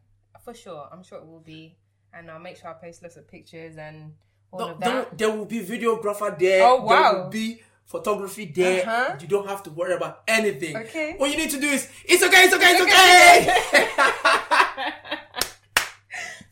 [0.44, 0.86] for sure.
[0.92, 1.76] I'm sure it will be,
[2.16, 4.12] and I'll make sure I post lots of pictures and
[4.52, 5.18] all No, of that.
[5.18, 6.64] there will be videographer there.
[6.66, 7.12] Oh, wow!
[7.12, 8.82] There will be photography there.
[8.86, 9.16] Uh-huh.
[9.20, 10.76] You don't have to worry about anything.
[10.76, 11.16] Okay.
[11.18, 15.04] All you need to do is it's okay, it's okay, it's It's okay.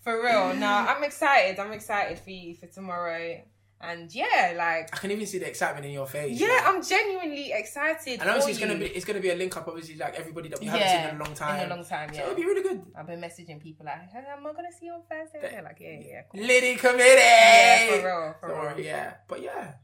[0.02, 0.54] For real.
[0.56, 1.60] No, I'm excited.
[1.60, 3.40] I'm excited for you for tomorrow,
[3.82, 6.38] and yeah, like I can even see the excitement in your face.
[6.40, 8.20] yeah, I'm genuinely excited.
[8.20, 9.66] And obviously, it's gonna be it's gonna be a link up.
[9.68, 11.60] Obviously, like everybody that we haven't yeah seen in a long time.
[11.60, 12.22] In a long time, So yeah.
[12.22, 12.82] it'll be really good.
[12.96, 15.40] I've been messaging people like, hey, am I gonna see you on Thursday?
[15.42, 16.22] They're like, yeah, yeah, yeah.
[16.30, 16.40] Cool.
[16.42, 17.02] Liddy committee.
[17.04, 18.84] Yeah, for real, for real.
[18.86, 19.74] yeah, but yeah,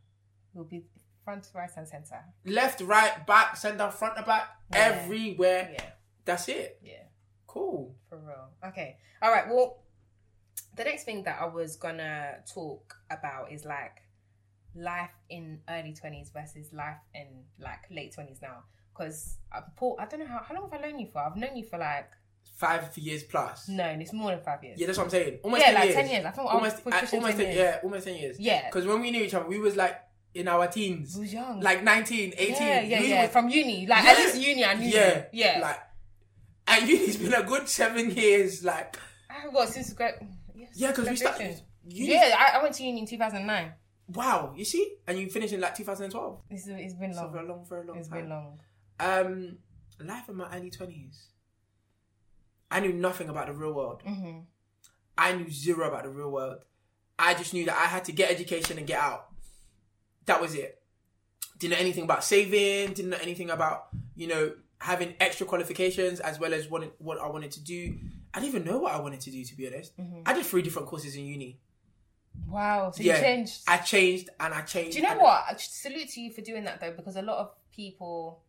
[0.55, 0.85] We'll be
[1.25, 2.25] front, right, and center.
[2.47, 4.79] left, right, back, center, front, and back, Yeah.
[5.03, 5.71] everywhere.
[5.75, 5.85] Yeah,
[6.25, 6.79] That's it.
[6.83, 7.03] yeah.
[7.47, 7.95] Cool.
[8.09, 8.51] For real.
[8.69, 8.97] Okay.
[9.23, 9.47] All right.
[9.49, 9.83] Well,
[10.79, 13.97] the next thing that I was gonna talk about is like
[14.75, 17.27] life in early twenties versus life in
[17.59, 18.65] like late twenties now.
[18.97, 19.39] Because
[19.77, 21.19] Paul, I don't know how how long have I known you for?
[21.19, 22.09] I've known you for like
[22.57, 23.69] Five years plus.
[23.69, 24.81] no, it's more than five years.
[24.81, 25.39] Yeah, that's what I'm saying.
[25.45, 25.95] Almost Yeah, 10 like years.
[25.95, 26.25] 10 years.
[26.25, 27.57] I think I almost, was uh, almost 10 10 years.
[27.57, 28.41] yeah, almost 10 years.
[28.41, 28.67] Yeah.
[28.67, 29.95] Because when we knew each other, we was like
[30.35, 31.15] in our teens.
[31.15, 31.61] We was young.
[31.61, 32.55] Like 19, 18.
[32.57, 33.23] yeah, yeah, We yeah.
[33.23, 34.11] were- From uni, like Yeah.
[34.11, 34.89] at least uni, I knew.
[34.93, 35.17] yeah.
[35.19, 35.25] you.
[35.45, 35.59] yeah.
[35.63, 35.79] Like,
[36.67, 38.65] and uni's been a good seven years.
[38.65, 38.97] Like,
[39.31, 40.15] I what since grad.
[40.79, 41.61] Yeah, because we started.
[41.89, 43.73] Uni, Yeah, I, I went to uni in two thousand nine.
[44.09, 44.95] Wow, you see?
[45.07, 46.41] And you finished in like 2012.
[46.51, 47.31] It's, it's been So long.
[47.33, 48.19] for a long, very long It's time.
[48.19, 48.61] It's been long.
[49.01, 49.59] Um,
[50.01, 51.27] life in my early 20s.
[52.71, 54.03] I knew nothing about the real world.
[54.07, 54.39] hmm
[55.19, 56.59] I knew zero about the real world.
[57.19, 59.27] I just knew that I had to get education and get out.
[60.27, 60.81] That was it.
[61.59, 62.95] Didn't know anything about saving.
[62.95, 67.27] Didn't know anything about you know having extra qualifications as well as what what I
[67.29, 67.99] wanted to do.
[68.39, 69.93] I didn't even know what I wanted to do to be honest.
[70.25, 71.59] I did three different courses in uni.
[72.47, 72.93] Wow.
[72.93, 73.63] So Yeah, you changed.
[73.67, 74.93] I changed and I changed.
[74.93, 75.43] Do you know what?
[75.51, 78.43] I Salute to you for doing that though, because a lot of people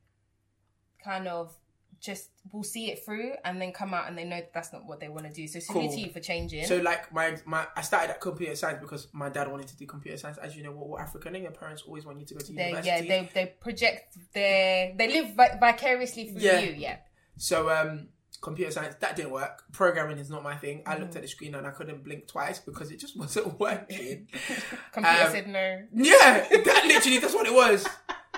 [1.03, 1.53] kind of
[1.99, 4.85] just will see it through and then come out and they know that that's not
[4.85, 5.47] what they want to do.
[5.47, 5.93] So salute Cool.
[5.95, 6.65] to you for changing.
[6.65, 9.85] So like my my I started at computer science because my dad wanted to do
[9.85, 10.37] computer science.
[10.37, 12.53] As you know, we're all African and your parents always want you to go to
[12.53, 12.87] they, university.
[12.87, 16.59] yeah, they they project their they live vi- vicariously through Yeah.
[16.59, 16.71] you.
[16.77, 16.97] Yeah.
[17.37, 18.07] So um
[18.41, 19.63] computer science that didn't work.
[19.71, 20.81] Programming is not my thing.
[20.85, 21.01] I Mm-hmm.
[21.03, 24.27] looked at the screen and I couldn't blink twice because it just wasn't working.
[24.93, 25.83] Computer Um, said no.
[25.93, 27.87] yeah, that literally that's what it was.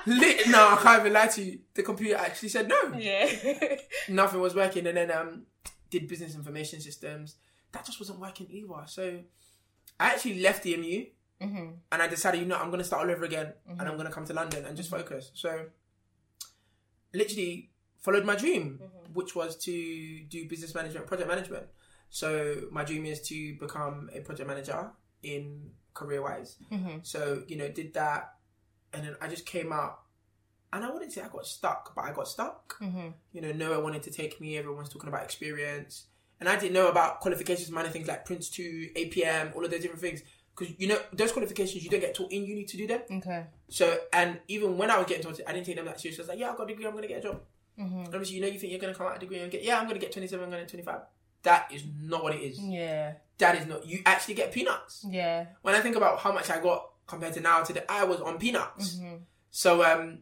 [0.08, 1.60] Lit- no, I can't even lie to you.
[1.76, 2.94] The computer actually said no.
[2.98, 3.30] Yeah.
[4.10, 5.44] Nothing was working, and then um
[5.92, 7.36] did business information systems.
[7.72, 8.84] That just wasn't working either.
[8.88, 9.20] So
[10.00, 11.10] I actually left DMU
[11.40, 14.12] hmm and I decided, you know, I'm gonna start all over again, and I'm gonna
[14.12, 15.02] come to London and just Mm-hmm.
[15.04, 15.32] focus.
[15.36, 15.66] So,
[17.14, 19.01] literally followed my dream, Mm-hmm.
[19.13, 21.65] Which was to do business management, project management.
[22.10, 24.91] So my dream is to become a project manager
[25.24, 26.58] in career wise.
[26.69, 28.34] hmm So you know, did that,
[28.93, 30.00] and then I just came out,
[30.74, 32.76] and I wouldn't say I got stuck, but I got stuck.
[32.80, 34.58] hmm You know, nowhere wanted to take me.
[34.58, 36.08] Everyone's talking about experience,
[36.39, 40.02] and I didn't know about qualifications, minor things like PRINCE2, APM, all of those different
[40.02, 40.21] things.
[40.54, 43.02] Because you know those qualifications you don't get taught in uni to do them.
[43.10, 43.45] Okay.
[43.69, 46.19] So and even when I was getting taught, I didn't take them that serious.
[46.19, 47.41] I was like, yeah, I got a degree, I'm gonna get a job.
[47.82, 49.80] Hmm obviously, you know, you think you're gonna come out a degree and get, yeah,
[49.80, 51.02] I'm gonna get 27, I'm going to 25.
[51.44, 52.60] That is not what it is.
[52.60, 53.13] Yeah.
[53.39, 53.86] That is not.
[53.86, 55.04] You actually get peanuts.
[55.10, 55.48] Yeah.
[55.63, 58.22] When I think about how much I got compared to now, to the I was
[58.22, 59.00] on peanuts.
[59.00, 59.15] hmm
[59.50, 60.20] So um,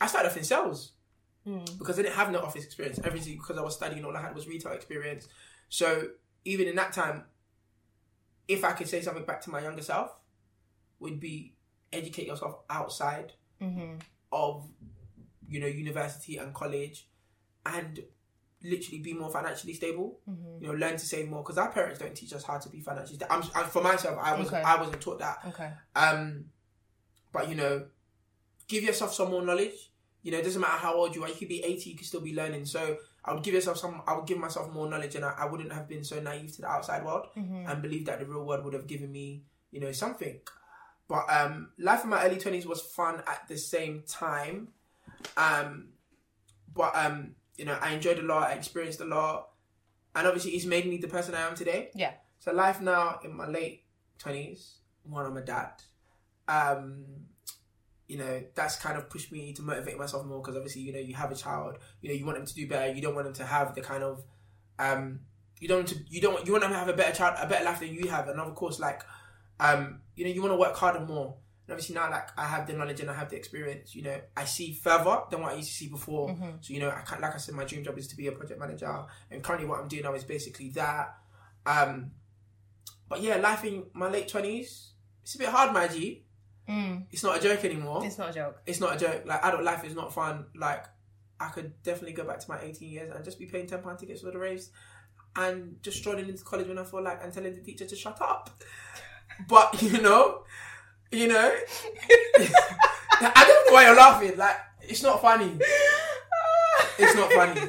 [0.00, 0.92] I started off in sales
[1.46, 1.76] Mm.
[1.78, 2.98] because I didn't have no office experience.
[3.04, 5.28] Everything because I was studying, all I had was retail experience.
[5.68, 6.08] So
[6.46, 7.24] even in that time,
[8.48, 10.10] if I could say something back to my younger self,
[11.00, 11.54] would be
[11.92, 13.94] educate yourself outside hmm
[14.32, 14.66] of
[15.54, 17.08] you know university and college,
[17.64, 18.02] and
[18.62, 20.18] literally be more financially stable.
[20.26, 22.68] hmm You know, learn to save more because our parents don't teach us how to
[22.68, 23.18] be financially.
[23.30, 24.18] I'm, I'm for myself.
[24.20, 24.62] I was Okay.
[24.62, 25.38] I wasn't taught that.
[25.50, 25.70] Okay.
[25.94, 26.46] Um,
[27.32, 27.86] but you know,
[28.68, 29.90] give yourself some more knowledge.
[30.22, 31.28] You know, it doesn't matter how old you are.
[31.28, 32.64] You could be eighty, you could still be learning.
[32.66, 34.02] So I would give yourself some.
[34.06, 36.62] I would give myself more knowledge, and I, I wouldn't have been so naive to
[36.62, 39.80] the outside world hmm and believe that the real world would have given me, you
[39.80, 40.40] know, something.
[41.08, 44.68] But um, life in my early twenties was fun at the same time.
[45.36, 45.90] Um,
[46.74, 48.50] but um, you know, I enjoyed a lot.
[48.50, 49.48] I experienced a lot.
[50.14, 51.90] and obviously it's made me the person I am today.
[51.94, 52.12] Yeah.
[52.38, 53.84] So life now in my late
[54.18, 55.72] twenties, one I'm a dad.
[56.46, 57.04] Um,
[58.06, 60.98] you know that's kind of pushed me to motivate myself more because obviously you know
[60.98, 62.92] you have a child, you know you want them to do better.
[62.92, 64.22] You don't want them to have the kind of
[64.78, 65.20] um,
[65.58, 67.46] you don't want to you don't you want them to have a better child, a
[67.48, 69.02] better life than you have, and of course like
[69.60, 71.36] um, you know you want to work harder more.
[71.66, 74.20] And obviously now like I have the knowledge and I have the experience, you know
[74.36, 76.28] I see further than what I used to see before.
[76.28, 76.50] Mm-hmm.
[76.60, 78.32] So you know I can't, like I said, my dream job is to be a
[78.32, 81.16] project manager, and currently what I'm doing now is basically that.
[81.66, 82.10] Um,
[83.08, 86.24] but yeah, life in my late twenties, it's a bit hard, my G.
[86.68, 87.04] Mm.
[87.12, 88.04] It's not a joke anymore.
[88.04, 88.62] It's not a joke.
[88.66, 89.22] It's not a joke.
[89.26, 90.46] Like adult life is not fun.
[90.54, 90.84] Like
[91.40, 93.98] I could definitely go back to my 18 years and just be paying 10 pound
[93.98, 94.70] tickets for the raves,
[95.36, 98.20] and just strolling into college when I feel like and telling the teacher to shut
[98.20, 98.50] up.
[99.48, 100.44] But you know,
[101.14, 101.52] you know,
[103.20, 104.36] I don't know why you're laughing.
[104.36, 105.58] Like it's not funny.
[106.98, 107.60] It's not funny.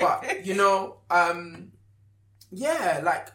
[0.00, 1.72] But you know, um,
[2.50, 3.28] yeah, like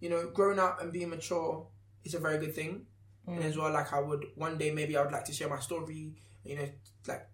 [0.00, 1.66] you know, growing up and being mature
[2.04, 2.86] is a very good thing.
[3.26, 5.60] And as well, like I would one day maybe I would like to share my
[5.60, 6.12] story,
[6.44, 6.68] you know,
[7.06, 7.28] like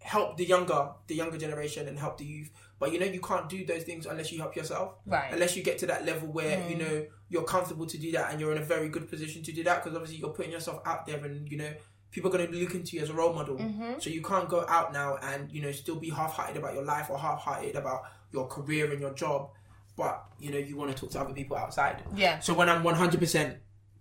[0.00, 2.50] help the younger the younger generation and help the youth.
[2.78, 4.96] But you know, you can't do those things unless you help yourself.
[5.06, 5.32] Right.
[5.32, 6.80] Unless you get to that level where you mm.
[6.80, 9.62] know you're comfortable to do that and you're in a very good position to do
[9.64, 11.70] that because obviously you're putting yourself out there and you know
[12.10, 13.56] people are going to be looking to you as a role model.
[13.56, 13.94] Mm-hmm.
[13.98, 17.10] So you can't go out now and you know still be half-hearted about your life
[17.10, 19.50] or half-hearted about your career and your job,
[19.96, 22.02] but you know you want to talk to other people outside.
[22.14, 22.40] Yeah.
[22.40, 23.56] So when I'm 100%,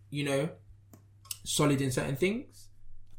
[0.09, 0.49] you know,
[1.43, 2.62] solid in certain things,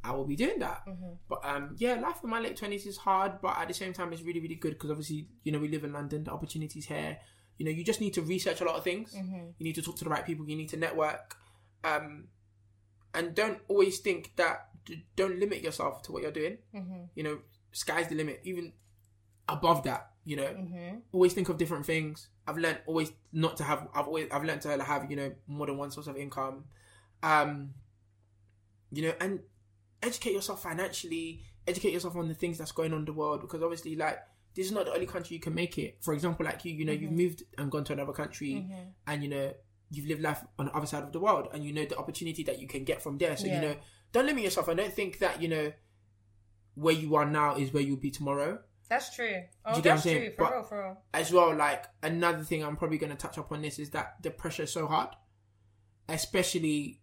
[0.04, 0.82] I will be doing that.
[1.28, 4.12] But um, yeah, life in my late 20s is hard, but at the same time,
[4.12, 7.18] it's really, really good because obviously, you know, we live in London, the opportunities here.
[7.58, 9.14] You know, you just need to research a lot of things.
[9.58, 10.46] You need to talk to the right people.
[10.48, 11.36] You need to network.
[11.84, 12.28] Um,
[13.14, 14.68] and don't always think that,
[15.16, 16.58] don't limit yourself to what you're doing.
[17.14, 17.38] You know,
[17.72, 18.40] sky's the limit.
[18.44, 18.72] Even
[19.48, 20.48] above that, you know,
[21.12, 22.28] always think of different things.
[22.46, 23.88] I've learned always not to have.
[23.94, 26.64] I've always I've learned to have you know more than one source of income.
[27.22, 27.70] Um,
[28.92, 29.40] you know, and
[30.04, 31.42] educate yourself financially.
[31.66, 34.18] Educate yourself on the things that's going on in the world because obviously, like
[34.54, 35.96] this is not the only country you can make it.
[36.00, 37.16] For example, like you, you know, you've mm-hmm.
[37.16, 38.90] moved and gone to another country, mm-hmm.
[39.06, 39.52] and you know
[39.90, 42.42] you've lived life on the other side of the world, and you know the opportunity
[42.44, 43.36] that you can get from there.
[43.36, 43.60] So Yeah.
[43.60, 43.76] you know,
[44.12, 44.68] don't limit yourself.
[44.68, 45.72] I don't think that you know
[46.74, 48.58] where you are now is where you'll be tomorrow.
[48.88, 49.42] That's true.
[49.64, 50.30] Oh, Do you oh, get what I'm that's true.
[50.30, 51.02] For But- real, for real.
[51.14, 54.16] as well, like another thing I'm probably going to touch up on this is that
[54.22, 55.10] the pressure is so hard,
[56.08, 57.00] especially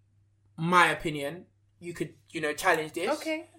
[0.57, 1.47] my opinion.
[1.81, 3.09] You could, you know, challenge this.
[3.09, 3.49] Okay.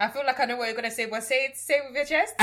[0.00, 1.96] I feel like I know what you're gonna say, but say it, say it with
[1.96, 2.34] your chest.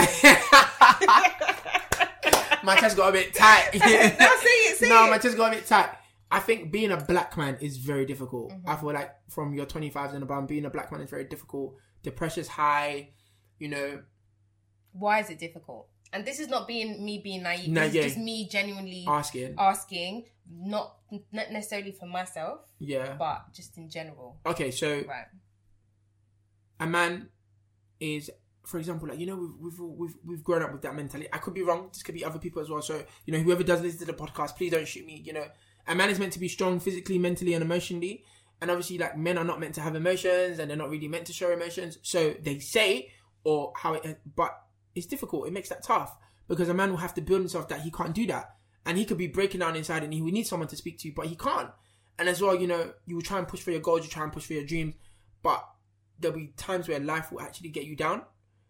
[2.63, 3.71] my chest got a bit tight.
[3.73, 5.09] no, say it, say no, it.
[5.09, 5.89] my chest got a bit tight.
[6.31, 8.51] I think being a black man is very difficult.
[8.51, 8.69] Mm-hmm.
[8.69, 11.75] I feel like from your 25s and above, being a black man is very difficult.
[12.03, 13.09] The pressure's high.
[13.57, 14.01] You know,
[14.93, 15.89] Why is it difficult?
[16.13, 17.67] And this is not being me being naive.
[17.67, 18.03] No, this yeah.
[18.03, 19.55] is just me genuinely asking.
[19.57, 20.95] asking, not
[21.31, 23.15] not necessarily for myself, yeah.
[23.17, 24.37] but just in general.
[24.45, 25.25] Okay, so Right.
[26.79, 27.29] a man
[27.99, 28.31] is,
[28.65, 31.29] for example, like you know, we've we've we've, we've grown up with that mentality.
[31.31, 31.89] I could be wrong.
[31.93, 32.81] This could be other people as well.
[32.81, 35.21] So you know, whoever does listen to the podcast, please don't shoot me.
[35.25, 35.45] You know,
[35.87, 38.23] a man is meant to be strong physically, mentally, and emotionally.
[38.61, 41.25] And obviously, like men are not meant to have emotions, and they're not really meant
[41.27, 41.97] to show emotions.
[42.01, 43.11] So they say,
[43.43, 44.57] or how it, but
[44.95, 45.47] it's difficult.
[45.47, 48.13] It makes that tough because a man will have to build himself that he can't
[48.13, 48.55] do that,
[48.89, 51.11] and he could be breaking down inside, and he would need someone to speak to,
[51.11, 51.69] but he can't.
[52.17, 54.23] And as well, you know, you will try and push for your goals, you try
[54.23, 54.95] and push for your dreams,
[55.43, 55.63] but
[56.17, 58.23] there'll be times where life will actually get you down.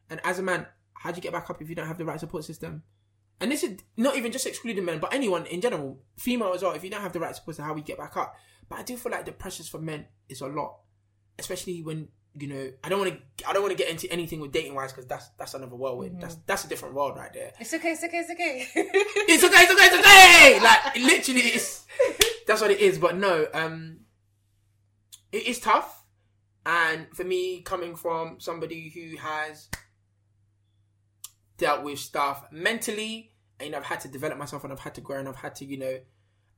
[0.10, 2.04] And as a man, how do you get back up if you don't have the
[2.04, 2.84] right support system?
[3.40, 6.74] And this is not even just excluding men, but anyone in general, female as well.
[6.74, 8.36] If you don't have the right support system, how we get back up?
[8.68, 10.80] But I do feel like the pressures for men is a lot,
[11.40, 12.72] especially when you know.
[12.84, 13.50] I don't want to.
[13.50, 16.22] I don't want to get into anything with dating wise because that's that's another whirlwind.
[16.22, 17.52] That's that's a different world right there.
[17.60, 18.68] It's okay, it's okay, it's okay.
[19.32, 20.60] It's okay, it's okay, it's okay.
[20.64, 21.86] Like literally, it's
[22.48, 22.98] that's what it is.
[22.98, 24.00] But no, um,
[25.32, 26.04] it is tough,
[26.66, 29.70] and for me, coming from somebody who has
[31.58, 34.96] dealt with stuff mentally, and you know, I've had to develop myself, and I've had
[34.96, 36.00] to grow, and I've had to, you know,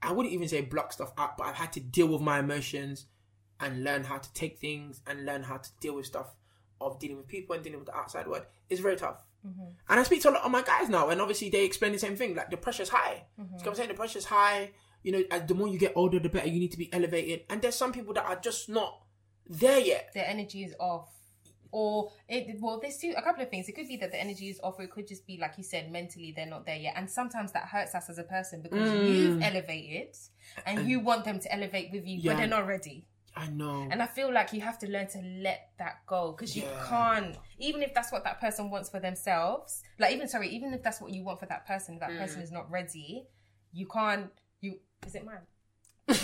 [0.01, 3.05] I wouldn't even say block stuff up, but I've had to deal with my emotions
[3.61, 6.35] and learn how to take things and learn how to deal with stuff
[6.79, 8.43] of dealing with people and dealing with the outside world.
[8.69, 9.23] is very tough.
[9.43, 11.99] And I speak to a lot of my guys now, and obviously they explain the
[11.99, 12.35] same thing.
[12.35, 13.23] Like the pressure's high.
[13.37, 13.89] You know what I'm saying?
[13.89, 14.71] The pressure's high.
[15.03, 17.41] You know, as the more you get older, the better you need to be elevated.
[17.49, 19.01] And there's some people that are just not
[19.49, 20.11] there yet.
[20.13, 21.09] Their energy is off.
[21.71, 23.67] Or it well, there's two a couple of things.
[23.69, 25.63] It could be that the energy is off, or it could just be like you
[25.63, 26.93] said, mentally they're not there yet.
[26.97, 29.07] And sometimes that hurts us as a person because Mm.
[29.09, 30.15] you've elevated
[30.65, 32.33] and you want them to elevate with you, Yeah.
[32.33, 33.05] but they're not ready.
[33.35, 33.87] I know.
[33.89, 36.85] And I feel like you have to learn to let that go because you Yeah.
[36.87, 40.83] can't, even if that's what that person wants for themselves, like even, sorry, even if
[40.83, 42.17] that's what you want for that person, that Mm.
[42.19, 43.25] person is not ready,
[43.71, 45.47] you can't, you, is it mine?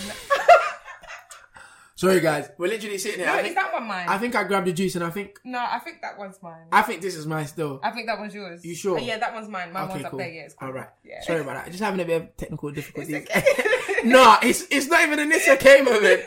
[1.96, 2.48] Sorry, guys.
[2.56, 3.26] We're literally sitting here.
[3.26, 4.08] No, I is that one mine?
[4.08, 6.66] I think I grabbed the juice, and I think no, I think that one's mine.
[6.70, 7.80] I think this is mine still.
[7.82, 8.64] I think that one's yours.
[8.64, 8.98] You sure?
[8.98, 9.72] Uh, yeah, that one's mine.
[9.72, 10.28] My okay, one's up there.
[10.30, 10.68] Yeah, it's cool.
[10.68, 10.86] All right.
[11.02, 11.20] Yeah.
[11.22, 11.66] Sorry about that.
[11.72, 13.16] Just having a bit of technical difficulties.
[13.28, 13.42] okay.
[14.04, 16.22] no, it's it's not even an it's okay moment.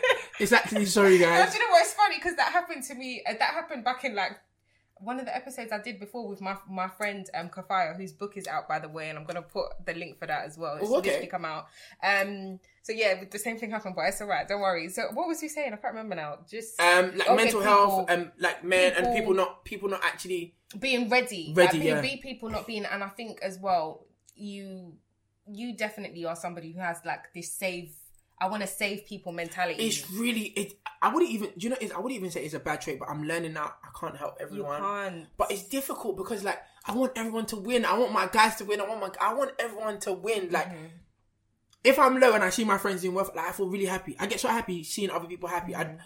[0.52, 1.52] Actually sorry, guys.
[1.52, 1.82] do you know what?
[1.84, 3.22] It's funny because that happened to me.
[3.28, 4.32] Uh, that happened back in like
[5.04, 8.38] one of the episodes I did before with my my friend um Kafaya, whose book
[8.38, 10.76] is out by the way, and I'm gonna put the link for that as well.
[10.76, 11.10] It's Oh, okay.
[11.10, 11.66] literally come out.
[12.04, 12.60] Um.
[12.84, 14.48] So yeah, the same thing happened, but it's alright.
[14.48, 14.90] Don't worry.
[14.90, 15.74] So what was he saying?
[15.74, 16.40] I can't remember now.
[16.50, 20.04] Just Um, like mental people- health, um, like men and people- people not people not
[20.04, 20.56] actually.
[20.80, 22.02] being ready, Ready, like, yeah.
[22.02, 24.94] be people not being, and I think as well, you
[25.52, 27.94] you definitely are somebody who has like this save.
[28.42, 29.84] I want to save people mentality.
[29.86, 30.74] It's really it.
[31.02, 31.52] I wouldn't even.
[31.58, 31.78] You know?
[31.80, 33.72] It's, I wouldn't even say it's a bad trait, but I'm learning now.
[33.84, 34.82] I can't help you everyone.
[34.82, 35.28] can't.
[35.38, 37.86] But it's difficult because like I want everyone to win.
[37.86, 38.82] I want my guys to win.
[38.82, 40.50] I want my I want everyone to win.
[40.50, 40.86] Like Mm-hmm.
[41.84, 44.16] if I'm low and I see my friends doing well, like I feel really happy.
[44.20, 45.74] I get so happy seeing other people happy.
[45.74, 45.98] Mm-hmm.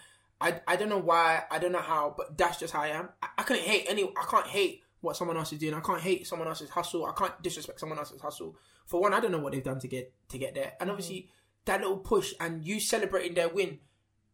[0.41, 1.43] I, I I don't know why.
[1.50, 3.10] I don't know how, but that's just how I am.
[3.24, 4.04] I, I couldn't hate any.
[4.04, 5.74] I can't hate what someone else is doing.
[5.74, 7.06] I can't hate someone else's hustle.
[7.06, 8.58] I can't disrespect someone else's hustle.
[8.88, 10.65] For one, I don't know what they've done to get to get there.
[10.65, 10.82] Mm-hmm.
[10.82, 11.30] And obviously
[11.65, 13.80] that little push and you celebrating their win.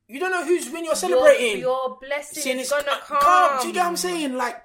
[0.08, 1.60] You don't know whose win you're celebrating.
[1.60, 3.20] Your, your blessing is it's gonna come.
[3.22, 3.62] come.
[3.62, 4.36] Do you get what I'm saying?
[4.36, 4.62] Like,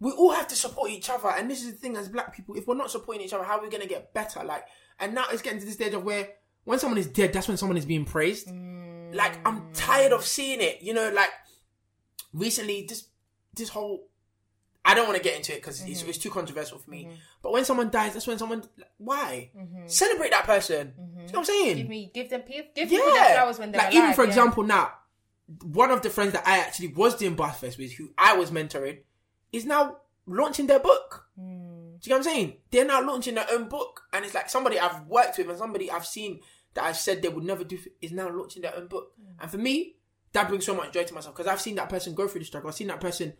[0.00, 2.54] we all have to support each other, and this is the thing as black people.
[2.56, 4.44] If we're not supporting each other, how are we gonna get better?
[4.44, 4.64] Like,
[4.98, 6.28] and now it's getting to the stage of where
[6.64, 8.48] when someone is dead, that's when someone is being praised.
[8.48, 9.70] Like, I'm mm.
[9.72, 10.82] tired of seeing it.
[10.82, 11.30] You know, like
[12.32, 13.06] recently, this
[13.54, 14.08] this whole.
[14.84, 17.10] I don't want to get into it because it's, it's too controversial for me.
[17.42, 18.64] But when someone dies, that's when someone.
[18.98, 19.50] Why
[19.86, 20.92] celebrate that person?
[20.96, 21.76] Do you know what I'm saying?
[21.76, 24.02] Give me, give them, give, give people their flowers when they're like alive.
[24.04, 24.28] even for yeah.
[24.28, 24.92] example now
[25.64, 28.98] one of the friends that i actually was doing Bathfest with who i was mentoring
[29.52, 31.96] is now launching their book Hmm.
[31.98, 34.48] do you know what i'm saying they're now launching their own book and it's like
[34.48, 36.38] somebody i've worked with and somebody i've seen
[36.74, 39.42] that i've said they would never do is now launching their own book Hmm.
[39.42, 39.96] and for me
[40.32, 42.44] that brings so much joy to myself because i've seen that person go through the
[42.46, 43.32] struggle i've seen that person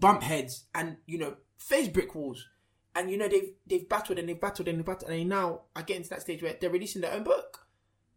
[0.00, 2.46] bump heads and you know face brick walls
[2.94, 5.62] and you know they've they've battled and they've battled and they've battled and they now
[5.74, 7.68] are getting to that stage where they're releasing their own book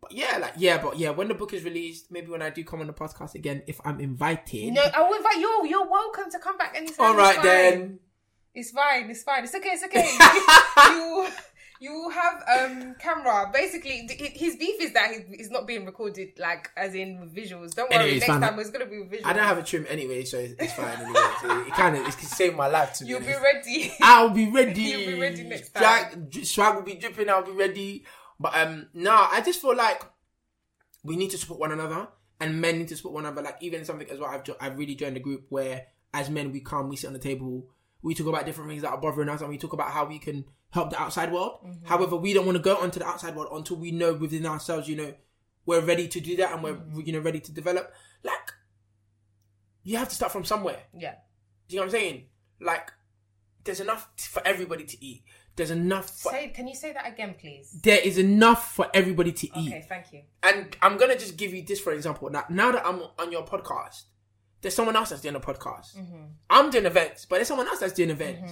[0.02, 2.63] but yeah, like yeah, but yeah, when the book is released, maybe when I do
[2.63, 4.74] come on the podcast again, if I'm invited.
[4.74, 5.67] No, I will invite you.
[5.67, 7.06] You're welcome to come back anytime.
[7.06, 8.00] All It's right then.
[8.56, 9.10] It's fine.
[9.12, 9.44] It's fine.
[9.44, 9.70] It's okay.
[9.70, 10.02] It's okay.
[10.91, 11.30] you you
[12.12, 13.50] have um camera.
[13.52, 17.74] Basically, his beef is that he's not being recorded like as in visuals.
[17.74, 18.00] Don't worry.
[18.00, 18.41] Anyway, Next fine.
[18.41, 19.26] time it's gonna be with visuals.
[19.26, 21.20] I don't have a trim anyway, so it's, it's fine anyway.
[21.41, 23.41] So it kind of it can save my life to You'll be honest.
[23.44, 23.94] ready.
[24.02, 24.82] I'll be ready.
[24.82, 27.30] You'll be ready next dri- swag will be dripping.
[27.30, 28.06] I'll be ready.
[28.39, 30.04] But um, no, I just feel like
[31.04, 32.08] we need to support one another,
[32.39, 33.41] and men need to support one another.
[33.41, 34.30] Like even something as well.
[34.30, 37.13] I've jo- I've really joined a group where as men we come, we sit on
[37.13, 37.70] the table,
[38.04, 40.18] we talk about different things that are bothering us, and we talk about how we
[40.20, 41.60] can help the outside world.
[41.66, 41.86] Mm-hmm.
[41.88, 44.88] However, we don't want to go onto the outside world until we know within ourselves,
[44.88, 45.14] you know,
[45.66, 47.02] we're ready to do that and we're Mm-hmm.
[47.06, 47.94] you know ready to develop.
[48.24, 48.52] Like
[49.84, 50.80] you have to start from somewhere.
[50.98, 51.16] yeah.
[51.68, 52.24] Do you know what I'm saying?
[52.60, 52.92] Like,
[53.64, 55.24] there's enough for everybody to eat.
[55.56, 57.80] There's enough for Say, can you say that again, please?
[57.84, 59.70] there is enough for everybody to eat.
[59.74, 60.22] Okay, thank you.
[60.44, 62.30] And I'm gonna just give you this for example.
[62.30, 64.04] Now, now that I'm on your podcast,
[64.62, 65.95] there's someone else that's doing a podcast.
[65.97, 66.24] Mm-hmm.
[66.50, 68.52] I'm doing events, but there's someone else that's doing events.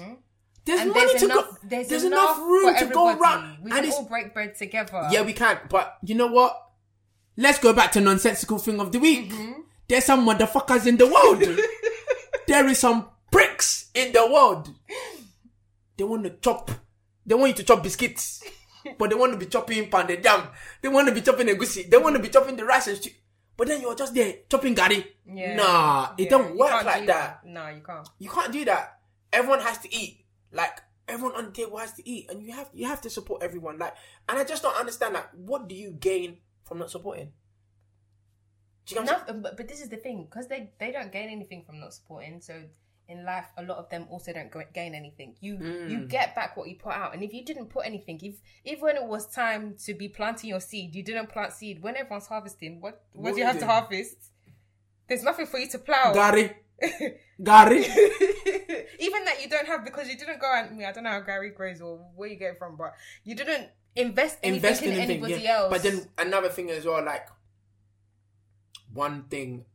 [0.65, 1.49] There's And money there's to enough.
[1.49, 1.57] go.
[1.63, 3.63] There's, There's, enough, enough, room to go around.
[3.63, 5.07] We and can all break bread together.
[5.11, 5.57] yeah, we can.
[5.69, 6.55] But you know what?
[7.37, 9.31] Let's go back to nonsensical thing of the week.
[9.31, 9.61] Mm-hmm.
[9.87, 11.41] There's some motherfuckers in the world.
[12.47, 14.69] there is some pricks in the world.
[15.97, 16.69] They want to chop.
[17.25, 18.43] They want you to chop biscuits,
[18.97, 20.47] but they want to be chopping pounded yam.
[20.81, 21.89] They want to be chopping egusi.
[21.89, 23.11] They want to be chopping the rice and stew.
[23.59, 25.03] But then you're just there chopping gari.
[25.27, 25.59] Yeah.
[25.59, 27.43] Nah, it Yeah, don't work like do that.
[27.43, 28.07] No, you can't.
[28.17, 29.03] You can't do that.
[29.33, 30.23] Everyone has to eat.
[30.53, 33.43] Like everyone on the table has to eat, and you have you have to support
[33.43, 33.77] everyone.
[33.77, 33.95] Like,
[34.29, 35.13] and I just don't understand.
[35.13, 37.35] Like, what do you gain from not supporting?
[38.85, 40.93] Do you get what I'm No, but, but this is the thing because they they
[40.93, 42.39] don't gain anything from not supporting.
[42.39, 42.63] So
[43.09, 45.35] in life, a lot of them also don't gain anything.
[45.41, 45.89] You Mm.
[45.89, 48.79] you get back what you put out, and if you didn't put anything, if if
[48.81, 51.81] when it was time to be planting your seed, you didn't plant seed.
[51.81, 54.17] When everyone's harvesting, what what, What do you have to harvest?
[55.07, 56.13] There's nothing for you to plow.
[56.13, 56.53] gari,
[57.41, 57.81] gari.
[58.99, 61.53] Even that you don't have because you didn't go and I don't know how gari
[61.55, 62.93] grows or where you get it from, but
[63.23, 65.23] you didn't invest anything invest in in anything.
[65.23, 65.57] anybody Yeah.
[65.57, 65.71] else.
[65.73, 67.27] But then another thing as well, like
[68.93, 69.65] one thing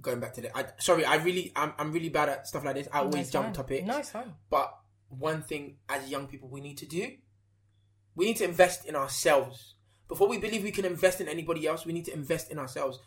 [0.00, 0.56] going back to the.
[0.56, 2.88] I, sorry, I really, I'm, I'm really bad at stuff like this.
[2.92, 3.54] I always it's jump fine.
[3.54, 3.86] topics.
[3.86, 4.32] No, it's fine.
[4.50, 4.74] But
[5.08, 7.12] one thing as young people we need to do,
[8.14, 9.74] we need to invest in ourselves.
[10.08, 12.98] Before we believe we can invest in anybody else, we need to invest in ourselves.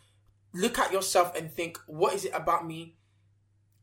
[0.54, 2.96] look at yourself and think, what is it about me?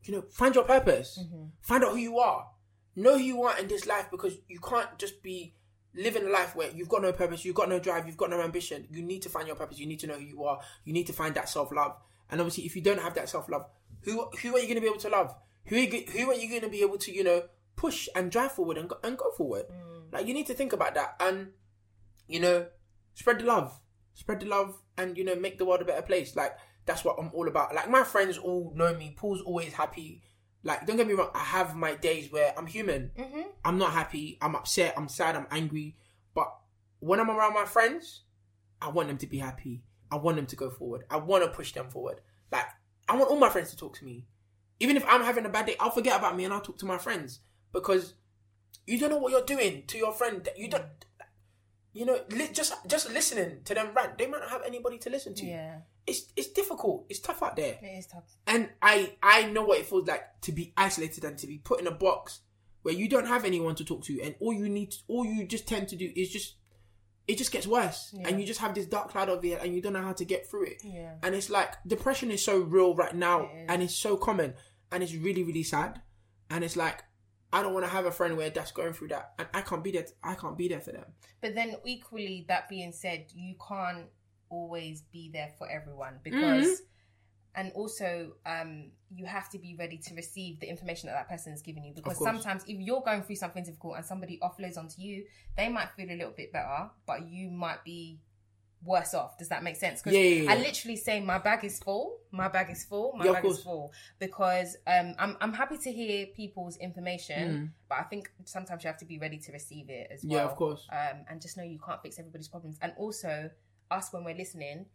[0.04, 1.20] You know, find your purpose.
[1.22, 1.46] Mm-hmm.
[1.62, 2.48] Find out who you are.
[2.96, 5.56] Know who you are in this life because you can't just be
[5.96, 8.42] living a life where you've got no purpose, you've got no drive, you've got no
[8.42, 8.86] ambition.
[8.90, 9.80] You need to find your purpose.
[9.80, 10.60] You need to know who you are.
[10.84, 11.96] You need to find that self love.
[12.30, 13.66] And obviously, if you don't have that self love,
[14.02, 15.36] who who are you going to be able to love?
[15.66, 17.44] Who are you, who are you going to be able to you know
[17.76, 19.66] push and drive forward and go, and go forward?
[19.68, 20.14] Mm.
[20.14, 21.50] Like you need to think about that and
[22.28, 22.68] you know
[23.14, 23.80] spread the love,
[24.14, 26.36] spread the love, and you know make the world a better place.
[26.36, 27.74] Like that's what I'm all about.
[27.74, 29.14] Like my friends all know me.
[29.18, 30.22] Paul's always happy.
[30.64, 33.12] Like don't get me wrong, I have my days where I'm human.
[33.18, 33.42] Mm-hmm.
[33.64, 34.38] I'm not happy.
[34.42, 34.94] I'm upset.
[34.98, 35.36] I'm sad.
[35.36, 35.96] I'm angry.
[36.34, 36.56] But
[37.00, 38.24] when I'm around my friends,
[38.82, 39.84] I want them to be happy.
[40.16, 41.04] I want them to go forward.
[41.10, 42.22] I want to push them forward.
[42.52, 42.66] Like
[43.08, 44.26] I want all my friends to talk to me.
[44.80, 46.86] Even if I'm having a bad day, I'll forget about me and I'll talk to
[46.86, 47.40] my friends
[47.72, 48.14] because
[48.88, 50.48] you don't know what you're doing to your friend.
[50.58, 50.86] You don't.
[51.94, 55.10] You know, li- just just listening to them rant, they might not have anybody to
[55.10, 55.46] listen to.
[55.46, 57.06] Yeah, It's it's difficult.
[57.10, 58.26] It's tough out there it is tough.
[58.48, 61.80] and I I know what it feels like to be isolated and to be put
[61.80, 62.42] in a box
[62.82, 65.68] where you don't have anyone to talk to, and all you need, all you just
[65.70, 66.56] tend to do is just
[67.28, 69.82] it just gets worse, and you just have this dark cloud over it, and you
[69.82, 70.82] don't know how to get through it.
[70.84, 71.14] Yeah.
[71.24, 74.54] And it's like depression is so real right now, It and it's so common,
[74.92, 76.02] and it's really really sad,
[76.50, 77.04] and it's like
[77.56, 79.84] I don't want to have a friend where that's going through that, and I can't
[79.84, 80.06] be there.
[80.22, 81.06] I can't be there for them.
[81.42, 84.08] But then, equally, that being said, you can't
[84.50, 86.84] always be there for everyone because, mm-hmm.
[87.56, 91.54] And also, um, you have to be ready to receive the information that that person
[91.54, 91.94] is giving you.
[91.94, 95.26] Because sometimes, if you're going through something difficult and somebody offloads onto you,
[95.58, 98.20] they might feel a little bit better, but you might be
[98.84, 99.36] worse off.
[99.40, 100.02] Does that make sense?
[100.02, 100.52] 'Cause Yeah, yeah, yeah.
[100.52, 102.20] I literally say my bag is full.
[102.30, 103.14] My bag is full.
[103.16, 107.72] My bag is full because um, I'm I'm happy to hear people's information, Mm.
[107.90, 110.44] but I think sometimes you have to be ready to receive it as well Yeah,
[110.46, 110.88] of course.
[110.92, 112.78] um, and just know you can't fix everybody's problems.
[112.82, 113.50] And also,
[113.90, 114.86] us when we're listening,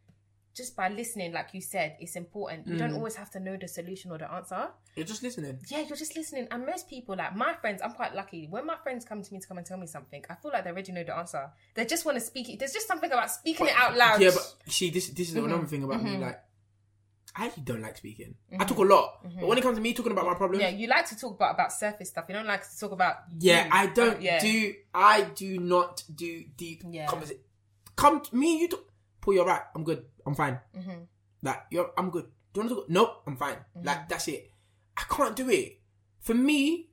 [0.62, 2.66] just by listening, like you said, it's important.
[2.66, 2.78] You Mm.
[2.82, 4.62] don't always have to know the solution or the answer.
[4.96, 5.58] You're just listening.
[5.68, 6.46] Yeah, you're just listening.
[6.50, 8.46] And most people, like my friends, I'm quite lucky.
[8.54, 10.64] When my friends come to me to come and tell me something, I feel like
[10.64, 11.50] they already know the answer.
[11.74, 12.58] They just want to speak it.
[12.58, 14.20] There's just something about speaking it out loud.
[14.20, 15.44] Yeah, but see, this this is Mm-hmm.
[15.46, 16.16] another thing about me.
[16.18, 16.40] Like,
[17.36, 18.34] I actually don't like speaking.
[18.58, 20.74] I talk a lot, but when it comes to me talking about my problems, Mm-hmm.
[20.74, 22.24] yeah, you like to talk about, about surface stuff.
[22.28, 23.16] You don't like to talk about.
[23.38, 23.70] Yeah, you.
[23.72, 24.40] I don't Uh, yeah.
[24.40, 24.74] do.
[24.92, 27.06] I do not do deep Yeah.
[27.06, 27.42] conversation.
[27.94, 28.84] Come to me, you talk.
[29.20, 29.62] Paul, you're right.
[29.74, 30.06] I'm good.
[30.26, 30.58] I'm fine.
[30.76, 31.02] Mm-hmm.
[31.42, 32.26] Like you're, I'm good.
[32.52, 32.90] Do you want to talk?
[32.90, 33.56] Nope, I'm fine.
[33.82, 34.50] Like that's it.
[34.96, 35.80] I can't do it.
[36.20, 36.90] For me,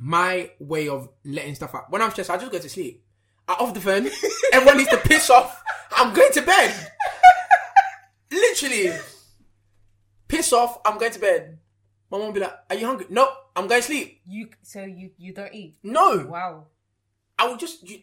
[0.00, 1.90] my way of letting stuff out.
[1.90, 3.04] When I'm stressed, I just go to sleep.
[3.46, 4.08] I off the phone.
[4.52, 5.62] Everyone needs to piss off.
[5.92, 6.92] I'm going to bed.
[8.30, 8.92] Literally,
[10.28, 10.78] piss off.
[10.84, 11.58] I'm going to bed.
[12.10, 13.30] My mom will be like, "Are you hungry?" Nope.
[13.56, 14.20] I'm going to sleep.
[14.26, 15.76] You so you you don't eat.
[15.82, 16.26] No.
[16.28, 16.66] Wow.
[17.38, 18.00] I will just you,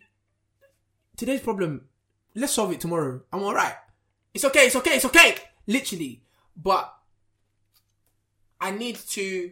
[1.16, 1.88] today's problem.
[2.36, 3.22] Let's solve it tomorrow.
[3.32, 3.76] I'm all right.
[4.34, 4.66] It's okay.
[4.68, 4.96] It's okay.
[4.96, 5.36] It's okay.
[5.68, 6.22] Literally,
[6.56, 6.94] but
[8.60, 9.52] I need to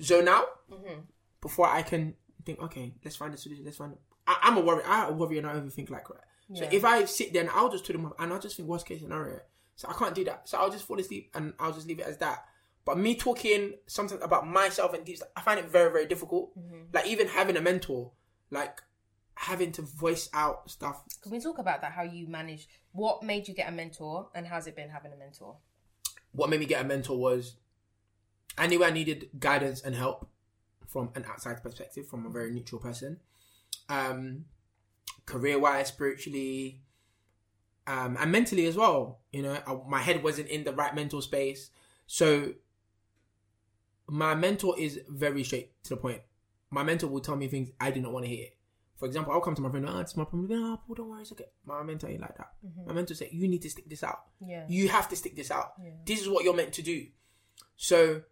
[0.00, 1.00] zone out mm-hmm.
[1.40, 2.60] before I can think.
[2.60, 3.64] Okay, let's find a solution.
[3.64, 3.94] Let's find.
[4.26, 4.82] I, I'm a worry.
[4.86, 6.24] I worry and I overthink like that.
[6.52, 6.70] So Yeah.
[6.72, 8.86] if I sit there and I'll just turn them off and I'll just think worst
[8.86, 9.40] case scenario.
[9.76, 10.48] So I can't do that.
[10.48, 12.44] So I'll just fall asleep and I'll just leave it as that.
[12.84, 16.56] But me talking something about myself and these, I find it very, very difficult.
[16.58, 16.92] Mm-hmm.
[16.92, 18.12] Like even having a mentor,
[18.50, 18.82] like
[19.36, 21.02] having to voice out stuff.
[21.22, 21.92] Can we talk about that?
[21.92, 22.68] How you manage?
[22.92, 25.56] What made you get a mentor, and how's it been having a mentor?
[26.32, 27.56] What made me get a mentor was
[28.56, 30.28] I knew I needed guidance and help
[30.86, 33.18] from an outside perspective, from a very neutral person.
[33.88, 34.44] Um,
[35.26, 36.80] career wise, spiritually,
[37.86, 39.20] um, and mentally as well.
[39.32, 41.70] You know, I, my head wasn't in the right mental space.
[42.06, 42.54] So
[44.06, 46.20] my mentor is very straight to the point.
[46.70, 48.48] My mentor will tell me things I do not want to hear.
[48.96, 50.50] For example, I'll come to my friend, oh, it's my problem.
[50.52, 51.46] Oh, Paul, don't worry, it's okay.
[51.66, 52.52] My mentor ain't like that.
[52.86, 54.20] My mentor said, you need to stick this out.
[54.40, 54.64] Yeah.
[54.68, 55.72] You have to stick this out.
[56.06, 57.06] This is what you're meant to do.
[57.76, 58.22] So,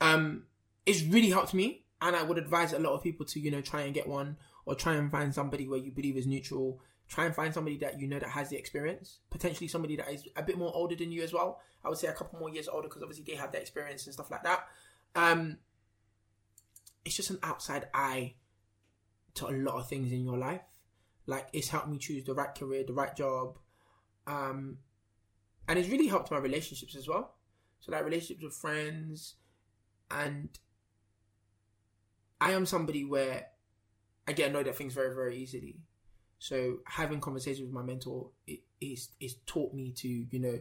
[0.00, 0.44] um,
[0.86, 3.60] it's really helped me, and I would advise a lot of people to, you know,
[3.60, 6.80] try and get one or try and find somebody where you believe is neutral.
[7.08, 9.18] Try and find somebody that you know that has the experience.
[9.30, 11.60] Potentially somebody that is a bit more older than you as well.
[11.84, 14.14] I would say a couple more years older because obviously they have the experience and
[14.14, 14.68] stuff like that.
[15.16, 15.58] Um,
[17.04, 18.34] it's just an outside eye
[19.34, 20.62] to a lot of things in your life.
[21.26, 23.58] Like it's helped me choose the right career, the right job,
[24.26, 24.78] um,
[25.68, 27.34] and it's really helped my relationships as well.
[27.80, 29.34] So like relationships with friends,
[30.10, 30.48] and
[32.40, 33.46] I am somebody where
[34.26, 35.76] I get annoyed at things very very easily.
[36.38, 40.58] So having conversations with my mentor it is is taught me to you know,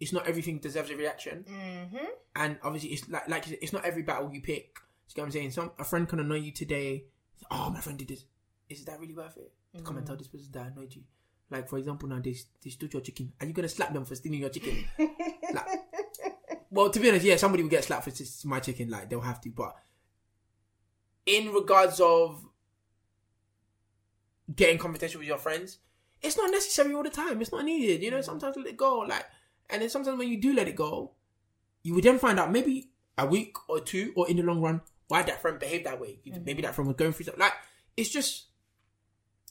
[0.00, 2.06] it's not everything deserves a reaction Mm-hmm.
[2.36, 4.78] and obviously it's like like it's not every battle you pick.
[5.08, 5.50] You get what I'm saying?
[5.52, 7.04] Some a friend can annoy you today.
[7.50, 8.24] Oh, my friend did this.
[8.68, 9.52] Is that really worth it?
[9.76, 10.08] To come and mm.
[10.08, 11.02] tell this person that annoyed you.
[11.50, 13.32] Like for example, now they they stole your chicken.
[13.40, 14.84] Are you gonna slap them for stealing your chicken?
[15.54, 15.66] like,
[16.70, 18.90] well, to be honest, yeah, somebody will get slapped for s- my chicken.
[18.90, 19.74] Like they'll have to, but
[21.24, 22.44] in regards of
[24.54, 25.78] getting confrontation with your friends,
[26.20, 27.40] it's not necessary all the time.
[27.40, 28.02] It's not needed.
[28.02, 28.24] You know, mm.
[28.24, 28.98] sometimes let it go.
[29.00, 29.24] Like,
[29.70, 31.12] and then sometimes when you do let it go,
[31.82, 34.82] you would then find out maybe a week or two, or in the long run,
[35.08, 36.20] why that friend behaved that way.
[36.24, 37.40] You- Maybe that friend was going through something.
[37.40, 37.54] Like,
[37.96, 38.46] it's just,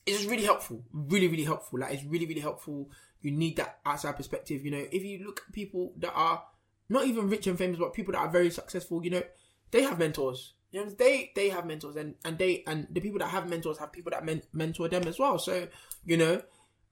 [0.05, 0.83] it's just really helpful.
[0.93, 1.79] Really, really helpful.
[1.79, 2.89] Like, it's really, really helpful.
[3.21, 4.63] You need that outside perspective.
[4.63, 6.43] You know, if you look at people that are
[6.89, 9.23] not even rich and famous, but people that are very successful, you know,
[9.71, 10.53] they have mentors.
[10.71, 13.77] You know, they they have mentors, and and they and the people that have mentors
[13.79, 15.39] have people that men- mentor them as well.
[15.39, 15.67] So,
[16.05, 16.41] you know,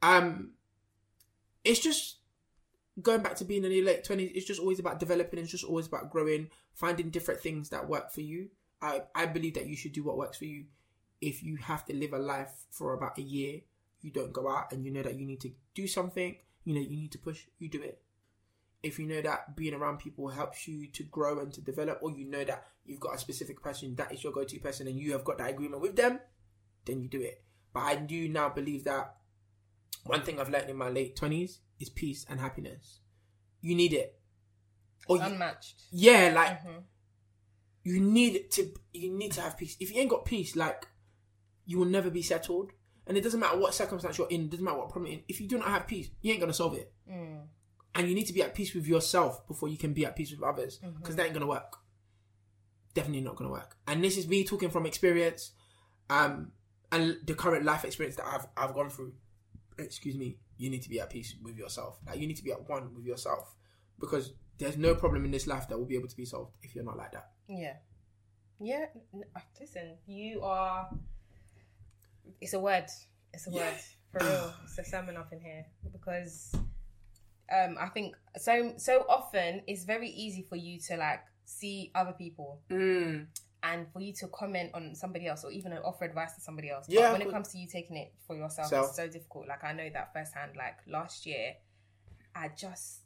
[0.02, 0.52] um,
[1.64, 2.18] it's just
[3.02, 4.32] going back to being in your late twenties.
[4.36, 5.40] It's just always about developing.
[5.40, 8.50] It's just always about growing, finding different things that work for you.
[8.82, 10.66] I I believe that you should do what works for you.
[11.22, 13.62] If you have to live a life for about a year,
[14.02, 16.36] you don't go out, and you know that you need to do something.
[16.64, 17.46] You know you need to push.
[17.60, 18.02] You do it
[18.86, 22.12] if you know that being around people helps you to grow and to develop, or
[22.12, 25.12] you know that you've got a specific person that is your go-to person and you
[25.12, 26.20] have got that agreement with them,
[26.86, 27.44] then you do it.
[27.74, 29.16] But I do now believe that
[30.04, 33.00] one thing I've learned in my late twenties is peace and happiness.
[33.62, 34.20] You need it.
[35.08, 35.84] Or you, Unmatched.
[35.92, 36.84] yeah, like Mhm.
[37.84, 39.76] you need to you need to have peace.
[39.80, 40.88] If you ain't got peace, like
[41.66, 42.72] you will never be settled.
[43.08, 45.26] And it doesn't matter what circumstance you're in, it doesn't matter what problem you're in.
[45.28, 46.92] If you do not have peace, you ain't gonna solve it.
[47.10, 47.48] Mm.
[47.94, 50.32] And you need to be at peace with yourself before you can be at peace
[50.32, 50.80] with others.
[50.84, 50.98] Mm-hmm.
[50.98, 51.78] Because that ain't gonna work.
[52.94, 53.78] Definitely not gonna work.
[53.88, 55.52] And this is me talking from experience,
[56.10, 56.52] um,
[56.92, 59.14] and the current life experience that I've I've gone through.
[59.78, 60.38] Excuse me.
[60.58, 62.00] You need to be at peace with yourself.
[62.08, 63.56] Like you need to be at one with yourself.
[64.00, 66.76] Because there's no problem in this life that will be able to be solved if
[66.76, 67.32] you're not like that.
[67.48, 67.74] Yeah.
[68.62, 68.86] Yeah.
[69.36, 70.90] uh, Listen, you are.
[72.42, 72.86] It's a word.
[73.34, 73.58] It's a Yeah.
[73.72, 73.78] word
[74.12, 74.54] for real.
[74.64, 76.54] It's a sermon up in here because
[77.52, 82.14] um I think so so often it's very easy for you to like see other
[82.14, 83.28] people Mm.
[83.72, 86.86] And for you to comment on somebody else or even offer advice to somebody else.
[86.88, 88.88] Yeah, but when it comes to you taking it for yourself, Self.
[88.88, 89.48] it's so difficult.
[89.48, 90.52] Like I know that firsthand.
[90.58, 91.54] Like last year,
[92.36, 93.00] I just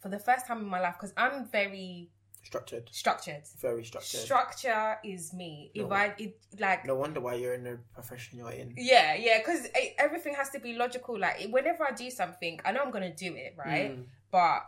[0.00, 2.10] for the first time in my life because I'm very
[2.44, 2.88] Structured.
[2.92, 3.42] structured.
[3.60, 4.20] Very structured.
[4.20, 5.70] Structure is me.
[5.74, 5.94] If No.
[5.96, 8.74] I it like no wonder why you're in the profession you're in.
[8.76, 9.66] yeah yeah because
[9.98, 11.18] everything has to be logical.
[11.18, 14.04] Like whenever I do something, I know I'm gonna do it right, Mm.
[14.30, 14.60] but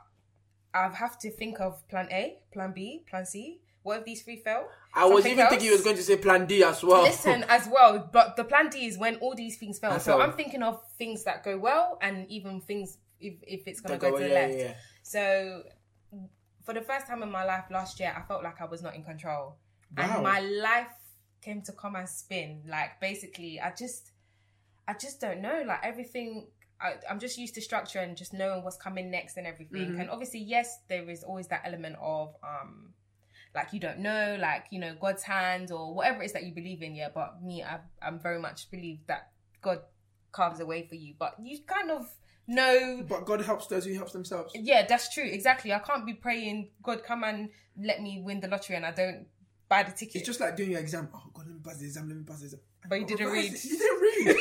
[0.74, 3.60] I have to think of plan A, plan B, plan C.
[3.88, 4.68] What if these three fail?
[4.94, 5.78] I was Something even thinking you else?
[5.80, 7.02] was going to say plan D as well.
[7.02, 9.98] Listen as well, but the plan D is when all these things fail.
[9.98, 10.20] So.
[10.20, 14.12] I'm thinking of things that go well and even things if if it's gonna Don't
[14.12, 14.54] go, to the yeah, left.
[14.54, 14.74] yeah, yeah.
[15.02, 15.62] So
[16.64, 18.94] for the first time in my life last year, I felt like I was not
[18.94, 19.56] in control.
[19.96, 20.04] Wow.
[20.14, 20.92] And my life
[21.40, 22.62] came to come and spin.
[22.68, 24.12] Like basically I just
[24.86, 25.62] I just don't know.
[25.66, 26.48] Like everything
[26.80, 29.92] I, I'm just used to structure and just knowing what's coming next and everything.
[29.92, 30.00] Mhm.
[30.00, 32.94] And obviously, yes, there is always that element of um
[33.58, 36.52] like you don't know, like you know, God's hand or whatever it is that you
[36.54, 36.94] believe in.
[36.94, 39.30] Yeah, but me, I, I'm very much believe that
[39.62, 39.80] God
[40.32, 42.08] carves a way for you, but you kind of
[42.46, 44.52] know But God helps those who helps themselves.
[44.54, 45.24] yeah, that's true.
[45.38, 45.72] Exactly.
[45.72, 47.50] I can't be praying, God, come and
[47.80, 49.26] let me win the lottery, and I don't
[49.68, 50.16] buy the ticket.
[50.16, 51.08] It's just like doing your exam.
[51.14, 52.08] Oh God, let me pass the exam.
[52.08, 52.60] Let me pass the exam.
[52.88, 53.52] But you Oh, didn't read.
[53.64, 54.36] You didn't read.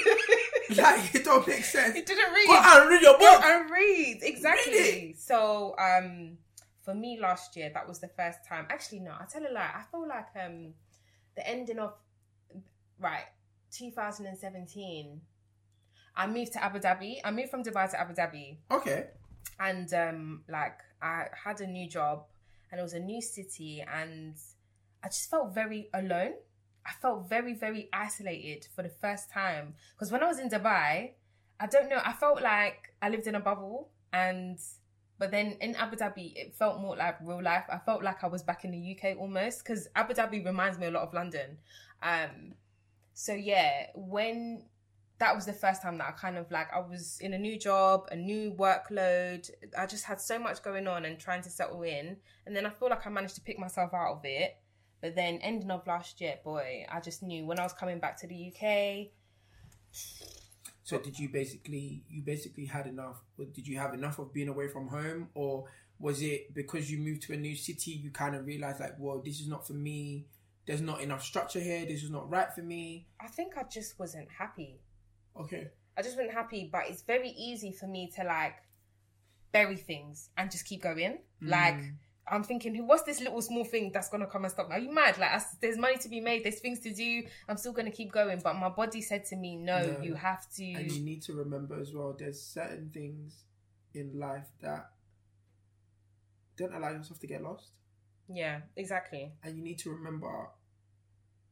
[0.78, 1.95] like it don't make sense.
[1.95, 2.47] you didn't read.
[2.47, 3.43] Go and read your Go book.
[3.43, 4.20] and read.
[4.22, 4.74] Exactly.
[4.74, 6.38] Read So, um,
[6.88, 8.65] for me last year, that was the first time.
[8.69, 9.71] Actually, no, I tell a lie.
[9.75, 10.73] I feel like um,
[11.35, 11.91] the ending of
[12.97, 13.25] right
[13.73, 15.19] 2017.
[16.15, 17.17] I moved to Abu Dhabi.
[17.25, 18.55] I moved from Dubai to Abu Dhabi.
[18.71, 19.07] Okay.
[19.59, 22.25] and um like I had a new job
[22.71, 24.35] and it was a new city and
[25.03, 26.35] I just felt very alone.
[26.85, 31.11] I felt very very isolated for the first time because when I was in Dubai,
[31.59, 34.57] I don't know, I felt like I lived in a bubble and
[35.20, 37.65] but then in Abu Dhabi it felt more like real life.
[37.70, 40.88] I felt like I was back in the UK almost cuz Abu Dhabi reminds me
[40.88, 41.57] a lot of London.
[42.01, 42.55] Um
[43.13, 44.63] so yeah, when
[45.20, 47.57] that was the first time that I kind of like I was in a new
[47.57, 49.49] job, a new workload.
[49.78, 52.18] I just had so much going on and trying to settle in.
[52.45, 54.57] And then I feel like I managed to pick myself out of it.
[55.01, 58.18] But then ending of last year, boy, I just knew when I was coming back
[58.22, 59.11] to the UK.
[60.88, 63.17] So did you basically you basically had enough?
[63.38, 65.65] Did you have enough of being away from home, or
[65.99, 69.21] was it because you moved to a new city you kind of realized like, well,
[69.21, 70.27] this is not for me.
[70.65, 71.85] There's not enough structure here.
[71.85, 73.05] This is not right for me.
[73.19, 74.79] I think I just wasn't happy.
[75.38, 75.67] Okay.
[75.97, 78.55] I just wasn't happy, but it's very easy for me to like
[79.51, 81.17] bury things and just keep going.
[81.43, 81.49] Mm.
[81.49, 81.83] Like
[82.30, 84.75] I'm thinking, what's this little small thing that's gonna come and stop me?
[84.75, 85.17] Are you mad?
[85.17, 87.23] Like, I- there's money to be made, there's things to do.
[87.47, 90.01] I'm still gonna keep going, but my body said to me, no, No.
[90.01, 90.65] you have to.
[90.65, 93.43] And you need to remember as well, there's certain things
[93.93, 94.91] in life that
[96.57, 97.71] don't allow yourself to get lost.
[98.28, 99.32] Yeah, exactly.
[99.43, 100.49] And you need to remember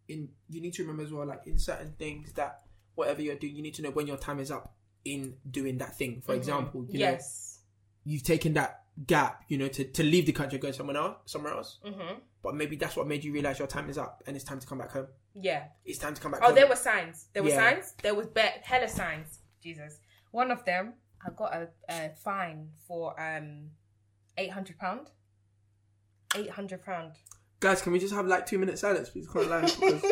[0.07, 2.61] in you need to remember as well, like in certain things that
[2.95, 5.95] whatever you're doing, you need to know when your time is up in doing that
[5.97, 6.21] thing.
[6.21, 6.39] For mm-hmm.
[6.39, 7.59] example, you know, yes.
[8.03, 11.17] you've taken that gap, you know, to, to leave the country and go somewhere else
[11.25, 11.79] somewhere else.
[11.83, 14.59] hmm But maybe that's what made you realise your time is up and it's time
[14.59, 15.07] to come back home.
[15.33, 15.63] Yeah.
[15.83, 16.55] It's time to come back Oh, home.
[16.55, 17.27] there were signs.
[17.33, 17.71] There were Yeah.
[17.71, 17.93] signs.
[18.01, 19.39] There was be- hella signs.
[19.61, 19.99] Jesus.
[20.31, 20.93] One of them,
[21.25, 23.71] I got a, a fine for um,
[24.37, 25.07] eight hundred pound.
[26.35, 27.13] Eight hundred pound.
[27.59, 29.27] Guys, can we just have like two minutes silence, please?
[29.27, 29.61] Can't lie.
[29.79, 30.03] because-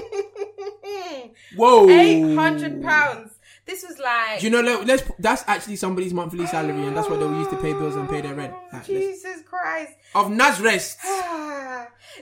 [1.56, 1.90] Whoa!
[1.90, 3.32] Eight hundred pounds.
[3.66, 4.40] This was like.
[4.40, 4.62] Do you know?
[4.62, 5.04] let- Let's.
[5.20, 8.22] That's actually somebody's monthly salary, and that's what they'll use to pay bills and pay
[8.22, 8.54] their rent.
[8.54, 9.94] Like, let's- Jesus Christ.
[10.16, 10.98] of Nazareth.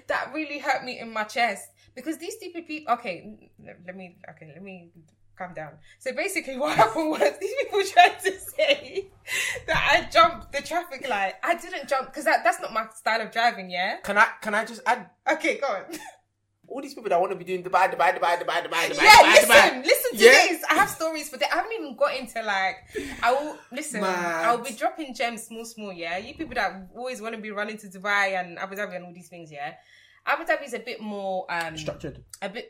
[0.08, 1.64] that really hurt me in my chest
[1.96, 2.94] because these stupid people.
[2.94, 4.18] Okay, let, let me.
[4.30, 4.92] Okay, let me
[5.38, 5.72] calm down.
[6.00, 9.08] So basically, what happened was these people tried to say
[9.68, 11.34] that I jumped the traffic light.
[11.44, 13.70] I didn't jump because that, that's not my style of driving.
[13.72, 13.98] Yeah.
[14.04, 14.28] Can I?
[14.42, 15.10] Can I just add?
[15.32, 15.84] Okay, go on.
[16.74, 19.12] All these people that want to be doing Dubai, Dubai, Dubai, Dubai, Dubai, Dubai, yeah,
[19.20, 19.86] Dubai, listen, Dubai.
[19.92, 20.32] listen to Yeah.
[20.32, 20.64] this.
[20.70, 21.52] I have stories for that.
[21.52, 22.78] I haven't even got into like.
[23.22, 24.00] I will listen.
[24.02, 24.46] Mad.
[24.46, 25.92] I'll be dropping gems, small, small.
[25.92, 29.06] Yeah, you people that always want to be running to Dubai and Abu Dhabi and
[29.06, 29.52] all these things.
[29.52, 29.74] Yeah,
[30.26, 32.24] Abu Dhabi is a bit more um Structured.
[32.42, 32.66] a bit.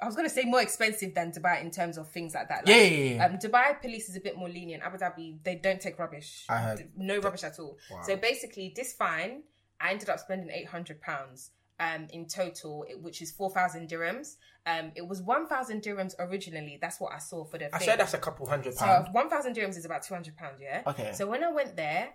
[0.00, 2.68] I was gonna say more expensive than Dubai in terms of things like that.
[2.68, 3.26] Yeah, Like, yeah, yeah, yeah.
[3.26, 4.82] Um, Dubai police is a bit more lenient.
[4.84, 6.44] Abu Dhabi, they don't take rubbish.
[6.48, 6.88] I heard.
[6.96, 7.78] no rubbish at all.
[7.90, 8.02] Wow.
[8.06, 9.42] So basically, this fine,
[9.80, 11.50] I ended up spending eight hundred pounds
[11.80, 14.36] um in total, which is four thousand dirhams.
[14.66, 16.78] Um, it was one thousand dirhams originally.
[16.80, 17.74] That's what I saw for the.
[17.74, 17.86] I thing.
[17.88, 19.08] said that's a couple hundred So pounds.
[19.12, 20.60] one thousand dirhams is about two hundred pounds.
[20.60, 20.82] Yeah.
[20.86, 21.12] Okay.
[21.14, 22.10] So when I went there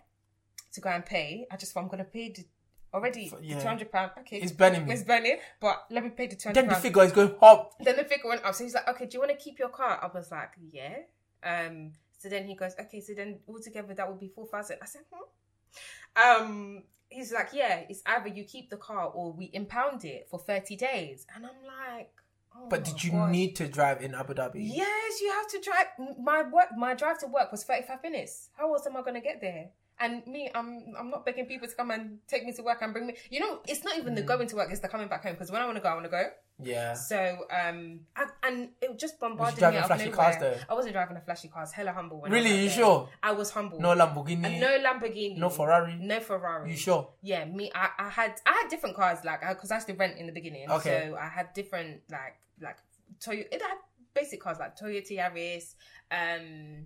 [0.73, 2.45] to go and pay, I just thought I'm gonna pay the
[2.93, 4.11] already F- the two hundred pound.
[4.19, 4.93] Okay, It's burning me.
[4.93, 7.73] It's burning, but let me pay the two hundred Then the figure is going up.
[7.83, 8.55] Then the figure went up.
[8.55, 9.99] So he's like, okay, do you want to keep your car?
[10.01, 10.95] I was like, yeah.
[11.43, 14.77] Um, so then he goes, okay, so then altogether that would be 4,000.
[14.81, 16.43] I said, hmm.
[16.43, 20.39] Um, he's like, yeah, it's either you keep the car or we impound it for
[20.39, 21.25] 30 days.
[21.35, 22.11] And I'm like,
[22.55, 23.31] oh But did you gosh.
[23.31, 24.53] need to drive in Abu Dhabi?
[24.55, 25.87] Yes, you have to drive.
[26.19, 28.49] My work, my drive to work was 35 minutes.
[28.57, 29.69] How else am I going to get there?
[30.01, 32.93] And me, I'm I'm not begging people to come and take me to work and
[32.93, 33.15] bring me.
[33.29, 34.27] You know, it's not even the Mm.
[34.27, 35.33] going to work; it's the coming back home.
[35.33, 36.23] Because when I want to go, I want to go.
[36.61, 36.93] Yeah.
[36.93, 37.17] So,
[37.51, 40.11] um, I, and it just bombarded me driving out of nowhere.
[40.13, 40.57] cars, though?
[40.69, 41.61] I wasn't driving a flashy car.
[41.61, 42.19] I was hella humble.
[42.21, 42.49] When I Really?
[42.63, 42.77] You there.
[42.77, 43.09] sure?
[43.23, 43.79] I was humble.
[43.79, 44.45] No Lamborghini.
[44.45, 45.37] And no Lamborghini.
[45.37, 45.95] no Ferrari.
[45.99, 46.71] No Ferrari.
[46.71, 47.09] You sure?
[47.21, 47.71] Yeah, me.
[47.73, 50.33] I, I had I had different cars like because I used to rent in the
[50.33, 50.69] beginning.
[50.69, 51.07] Okay.
[51.11, 52.77] So I had different like like
[53.19, 53.45] Toyota.
[53.51, 53.77] It had
[54.13, 55.75] basic cars like Toyota Yaris.
[56.11, 56.85] Um,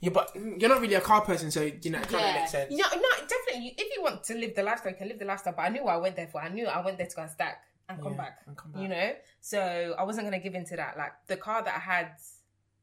[0.00, 2.52] Yeah, but you're not really a car person, so you know it kind of makes
[2.52, 2.70] sense.
[2.70, 3.74] No, no, definitely.
[3.78, 5.54] If you want to live the lifestyle, you can live the lifestyle.
[5.56, 6.40] But I knew what I went there for.
[6.40, 8.38] I knew I went there to go and stack and come Yeah, back.
[8.46, 8.82] and come back.
[8.82, 10.96] You know, so I wasn't gonna give into that.
[10.96, 12.12] Like the car that I had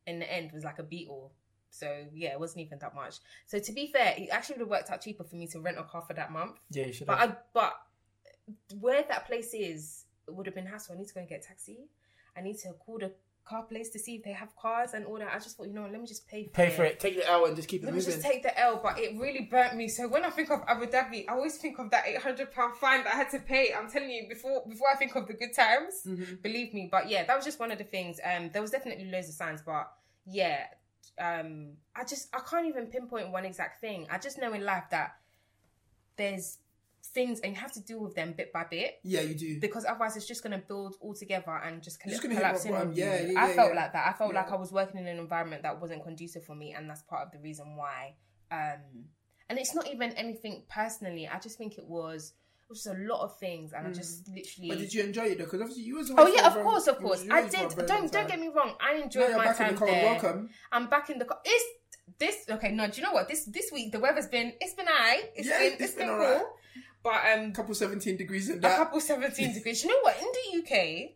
[0.08, 1.32] in the end was like a Beetle.
[1.70, 3.18] So yeah, it wasn't even that much.
[3.48, 5.78] So to be fair, it actually would have worked out cheaper for me to rent
[5.78, 6.58] a car for that month.
[6.72, 7.08] Yeah, you should.
[7.08, 7.20] But.
[7.20, 7.74] I but
[8.80, 10.96] where that place is, it would have been hassle.
[10.96, 11.88] I need to go and get a taxi.
[12.38, 13.12] I need to call the
[13.46, 15.30] car place to see if they have cars and all that.
[15.34, 16.74] I just thought, you know, let me just pay for Pay it.
[16.74, 17.00] for it.
[17.00, 19.16] Take the L and just keep it Let me just take the L, but it
[19.20, 19.88] really burnt me.
[19.88, 22.76] So when I think of Abu Dhabi, I always think of that eight hundred pound
[22.78, 23.74] fine that I had to pay.
[23.78, 26.42] I'm telling you, before before I think of the good times, Mhm.
[26.42, 26.90] believe me.
[26.92, 28.20] But yeah, that was just one of the things.
[28.24, 29.92] Um, there was definitely loads of signs, but
[30.26, 30.66] yeah,
[31.20, 34.08] um, I just I can't even pinpoint one exact thing.
[34.10, 35.16] I just know in life that
[36.18, 36.58] there's
[37.16, 39.60] things and you have to deal with them bit by bit Yeah, you do.
[39.60, 42.94] because otherwise it's just going to build all together and just, gonna collapse in on
[42.94, 43.04] you.
[43.04, 43.82] Yeah, yeah, I felt yeah.
[43.82, 44.08] like that.
[44.08, 46.88] I felt like I was working in an environment that wasn't conducive for me, and
[46.90, 48.16] that's part of the reason why.
[48.52, 49.06] Um,
[49.50, 51.28] and it's not even anything personally.
[51.28, 52.34] I just think it was
[52.68, 54.68] it was just a lot of things, and I just literally.
[54.68, 54.70] Mm.
[54.70, 55.46] But did you enjoy it though?
[55.46, 56.12] Because obviously you was.
[56.18, 57.24] Oh yeah, of course, of course.
[57.32, 57.70] I did.
[57.88, 58.74] Don't don't get me wrong.
[58.80, 59.88] I enjoyed my back in time the car.
[59.88, 60.06] there.
[60.06, 60.50] Welcome.
[60.72, 61.40] I'm back in the car.
[61.46, 61.66] It's
[62.20, 62.72] this okay?
[62.72, 63.28] No, do you know what?
[63.28, 65.32] This this week the weather's been it's been alright.
[65.36, 66.48] It's Yeah, been it's it's been been, cool.
[67.06, 68.72] But um, A Couple seventeen degrees in there.
[68.72, 68.84] a that.
[68.84, 69.84] couple 17 degrees.
[69.84, 70.18] You know what?
[70.20, 71.12] In the UK,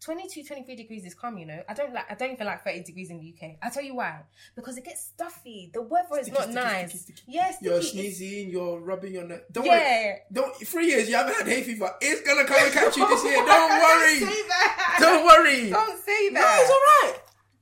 [0.00, 1.60] 22, 23 degrees is calm, you know.
[1.68, 3.56] I don't like I don't even like 30 degrees in the UK.
[3.62, 4.20] I'll tell you why.
[4.56, 5.70] Because it gets stuffy.
[5.74, 7.00] The weather is Sticky, not sticky, nice.
[7.02, 7.22] sticky.
[7.28, 8.50] Yes, You're sneezing.
[8.50, 9.40] You're rubbing your nose.
[9.50, 9.78] Don't worry.
[9.80, 10.14] Yeah.
[10.32, 10.54] Don't.
[10.56, 11.90] Three years you haven't had hay fever.
[12.00, 13.34] It's gonna come and catch you this year.
[13.44, 14.20] Don't worry.
[14.20, 14.96] Don't say that.
[15.00, 15.70] Don't worry.
[15.70, 16.34] Don't say that.
[16.34, 16.60] No, that.
[16.62, 16.76] it's all
[17.10, 17.18] right.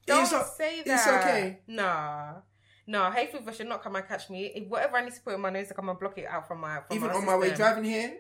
[0.07, 0.95] Don't It's say that.
[0.95, 1.59] it's okay.
[1.67, 2.33] Nah.
[2.95, 4.41] No, hay fever should not come and catch me.
[4.59, 6.45] If whatever I need to put in my nose to come and block it out
[6.49, 7.63] from my from Even my on my way system.
[7.65, 8.11] driving here,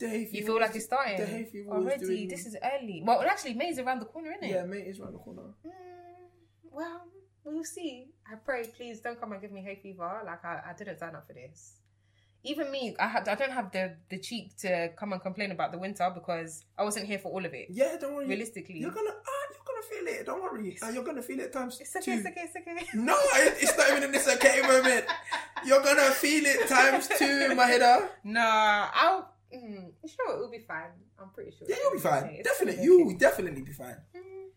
[0.00, 0.36] the hay fever.
[0.38, 2.26] You feel like it's starting The hay fever already.
[2.34, 3.02] This is early.
[3.06, 4.52] Well, actually, May's around the corner, isn't it?
[4.54, 5.42] yeah, May is around the corner.
[5.64, 5.70] Mm,
[6.78, 7.02] well,
[7.44, 7.92] we'll see.
[8.30, 10.10] I pray, please don't come and give me hay fever.
[10.30, 11.60] Like I, I didn't sign up for this.
[12.52, 14.70] even me, I had I don't have the the cheek to
[15.00, 17.66] come and complain about the winter because I wasn't here for all of it.
[17.80, 18.26] Yeah, don't worry.
[18.34, 19.16] Realistically, You're gonna
[19.66, 20.26] gonna feel it.
[20.26, 20.78] Don't worry.
[20.82, 22.12] Uh, you're gonna feel it times it's okay, two.
[22.18, 22.86] it's okay, it's okay.
[22.98, 25.04] No, it- it's not even in this okay moment.
[25.64, 28.08] You're gonna feel it times two, Mahida.
[28.24, 29.32] Nah, I'll.
[29.54, 30.90] Mm, sure, it will be fine.
[31.20, 31.66] I'm pretty sure.
[31.70, 32.24] Yeah, you'll be fine.
[32.24, 32.42] okay.
[32.42, 33.96] Definitely, you will definitely be fine.
[34.14, 34.48] Mm,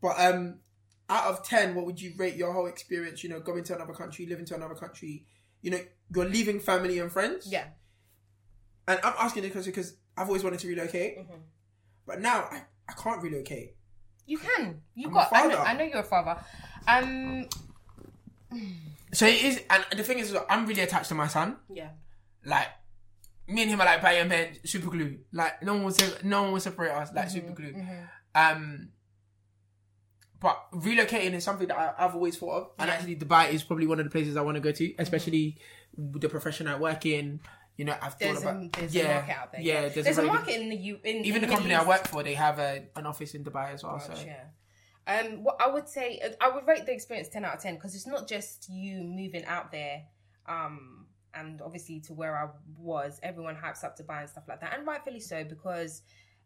[0.00, 0.60] But um,
[1.08, 3.22] out of ten, what would you rate your whole experience?
[3.24, 5.26] You know, going to another country, living to another country.
[5.62, 5.80] You know,
[6.14, 7.46] you're leaving family and friends.
[7.50, 7.64] Yeah.
[8.88, 11.40] And I'm asking this question because I've always wanted to relocate, Mhm.
[12.06, 13.76] but now I, I can't relocate.
[14.26, 14.80] You can.
[14.94, 15.28] You I'm got.
[15.32, 15.58] I know.
[15.58, 16.36] I know you're a father.
[16.86, 17.46] Um.
[19.12, 21.56] So it is, and the thing is, I'm really attached to my son.
[21.72, 21.90] Yeah.
[22.44, 22.68] Like,
[23.48, 25.18] me and him are like Patty and Ben, super glue.
[25.32, 27.74] Like, no one will se- no one will separate us, like super glue.
[28.34, 28.90] Um,
[30.40, 32.94] but relocating is something that I, I've always thought of, and Yeah.
[32.94, 35.58] actually Dubai is probably one of the places I want to go to, especially
[35.96, 37.40] with the profession I work in.
[37.80, 39.60] You know, I've thought There's, about a, there's yeah, a market out there.
[39.62, 40.98] Yeah, there's, there's, a, a, market in the U.
[41.02, 43.72] In, even in the company I work for, they have a, an office in Dubai
[43.72, 43.96] as well.
[43.96, 44.14] East.
[44.14, 44.42] So yeah.
[45.06, 47.94] Um, what I would say, I would rate the experience ten out of ten because
[47.94, 50.02] it's not just you moving out there.
[50.46, 54.76] Um, and obviously to where I was, everyone hypes up Dubai and stuff like that,
[54.76, 56.02] and rightfully so because.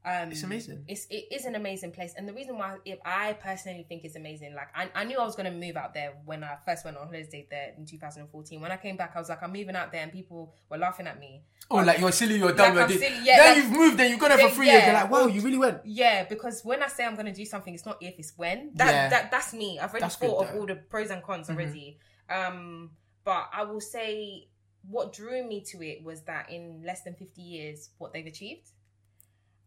[0.06, 0.84] Um, It's amazing.
[0.86, 4.16] It's it is an amazing place, and the reason why if I personally think it's
[4.16, 6.84] amazing, like I, I knew I was going to move out there when I first
[6.84, 8.60] went on holiday there in 2014.
[8.60, 11.06] When I came back, I was like, I'm moving out there, and people were laughing
[11.06, 11.42] at me.
[11.70, 14.10] oh, like you're silly, you're dumb, Like, you're silly, yeah, then like- you've moved, then
[14.10, 14.84] you've gone there for Yeah, three years.
[14.84, 15.78] You're like, wow, you really went.
[15.86, 18.72] Yeah, because when I say I'm going to do something, it's not if, it's when.
[18.74, 19.08] That Yeah.
[19.08, 19.78] that that's me.
[19.78, 20.48] I've already That's thought of.
[20.48, 20.58] Mm-hmm.
[20.58, 21.98] all the pros and cons already.
[22.28, 22.90] Um,
[23.24, 24.48] but I will say
[24.86, 28.70] what drew me to it was that in less than 50 years, what they've achieved.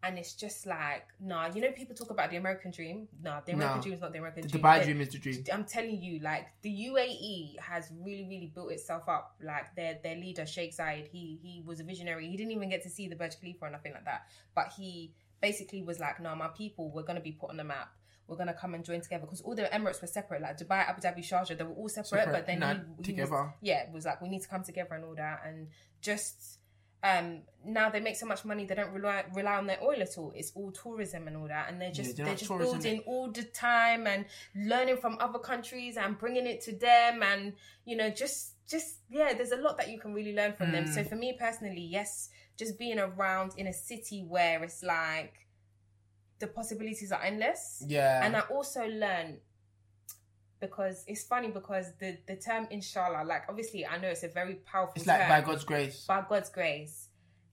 [0.08, 3.08] And it's just like, nah, you know, people talk about the American dream.
[3.22, 3.82] Nah, the American No.
[3.84, 4.64] dream is not the American The dream.
[4.64, 5.44] Dubai dream is the dream.
[5.52, 9.36] I'm telling you, like the UAE has really, really built itself up.
[9.44, 12.30] Like their their leader Sheikh Zayed, he he was a visionary.
[12.30, 14.22] He didn't even get to see the Burj Khalifa or nothing like that.
[14.56, 17.90] But he basically was like, "No, my people, we're gonna be put on the map.
[18.28, 21.02] We're gonna come and join together." Because all the Emirates were separate, like Dubai, Abu
[21.02, 22.08] Dhabi, Sharjah, they were all separate.
[22.24, 23.54] Separate, But then nah, he, he was, together.
[23.62, 25.68] yeah, it was like we need to come together and all that, and
[26.02, 26.60] just.
[27.04, 30.18] Um, now they make so much money they don't rely rely on their oil at
[30.18, 30.32] all.
[30.36, 32.80] It's all tourism and all that, and they're just Yeah, they're just tourism.
[32.80, 34.26] building all the time and
[34.56, 37.54] learning from other countries and bringing it to them and
[37.86, 40.86] you know just just yeah there's a lot that you can really learn from them
[40.86, 40.94] Mm.
[40.94, 45.48] so for me personally yes just being around in a city where it's like
[46.40, 48.26] the possibilities are endless Yeah.
[48.26, 49.38] and i also learned
[50.60, 54.56] because it's funny because the the term inshallah like obviously i know it's a very
[54.56, 56.06] powerful it's like term by God's grace.
[56.08, 57.10] by God's grace,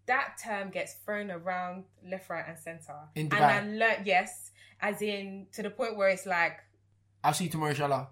[0.07, 2.95] that term gets thrown around left, right, and center.
[3.15, 3.41] In and Dubai.
[3.43, 4.51] I learned yes,
[4.81, 6.59] as in to the point where it's like
[7.23, 8.09] I'll see you tomorrow, inshallah.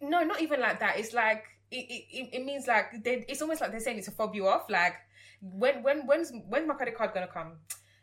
[0.00, 0.98] no, not even like that.
[0.98, 4.12] It's like it, it, it- means like they, it's almost like they're saying it to
[4.12, 4.70] fob you off.
[4.70, 4.94] Like
[5.42, 7.52] when when when's when's my credit card gonna come?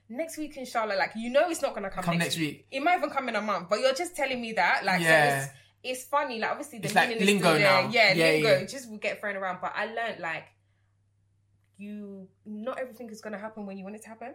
[0.10, 0.96] Next week, inshallah.
[0.96, 2.68] Like you know, it's not gonna come, Come next week.
[2.72, 4.84] It might even come in a month, but you're just telling me that.
[4.84, 5.46] Like Yeah.
[5.46, 5.52] so
[5.84, 6.40] it's, funny.
[6.40, 7.90] Like obviously the It's like lingo now.
[7.90, 8.60] Yeah, Yeah, lingo.
[8.60, 8.66] yeah.
[8.66, 9.60] Just will get thrown around.
[9.62, 10.46] But I learned like
[11.78, 14.34] you not everything is gonna happen when you want it to happen.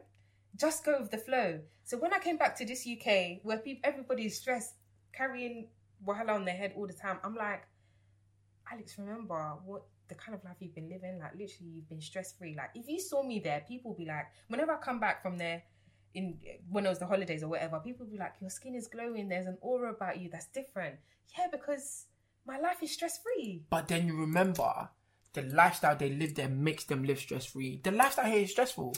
[0.57, 1.61] Just go with the flow.
[1.85, 4.75] So when I came back to this UK where people everybody is stressed,
[5.13, 5.69] carrying
[6.07, 7.63] wahala on their head all the time, I'm like,
[8.71, 11.19] Alex, remember what the kind of life you've been living.
[11.19, 12.55] Like literally, you've been stress free.
[12.57, 15.63] Like if you saw me there, people be like, whenever I come back from there,
[16.19, 16.39] in
[16.71, 19.29] when it was the holidays or whatever, people be like, your skin is glowing.
[19.29, 20.97] There's an aura about you that's different.
[21.37, 22.07] Yeah, because
[22.47, 23.65] my life is stress free.
[23.71, 24.89] But then you remember
[25.33, 27.81] the lifestyle they live there makes them live stress free.
[27.83, 28.97] The lifestyle here is stressful.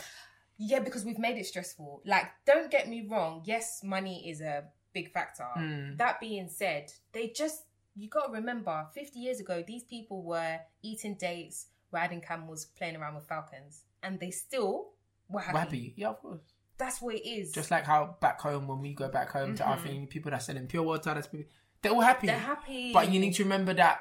[0.59, 2.03] Yeah, because we've made it stressful.
[2.05, 3.43] Like, don't get me wrong.
[3.45, 5.47] Yes, money is a big factor.
[5.57, 5.97] Mm.
[5.99, 7.65] That being said, they just
[7.97, 12.97] you got to remember, 50 years ago, these people were eating dates, riding camels, playing
[12.97, 14.91] around with falcons, and they still
[15.29, 15.53] were happy.
[15.53, 15.95] We're happy.
[15.97, 16.41] Yeah, of course.
[16.81, 17.53] That's what it is.
[17.53, 20.43] Just like how back home, when we go back home to our thing, people that
[20.43, 21.47] selling pure water, that's people,
[21.83, 22.27] they're all happy.
[22.27, 22.93] they're happy.
[22.93, 24.01] But you need to remember that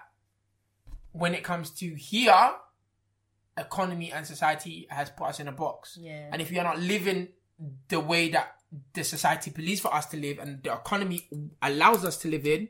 [1.11, 2.51] when it comes to here,
[3.57, 5.97] economy and society has put us in a box.
[5.99, 6.29] Yeah.
[6.31, 7.27] And if we are not living
[7.89, 8.55] the way that
[8.93, 11.27] the society believes for us to live and the economy
[11.61, 12.69] allows us to live in,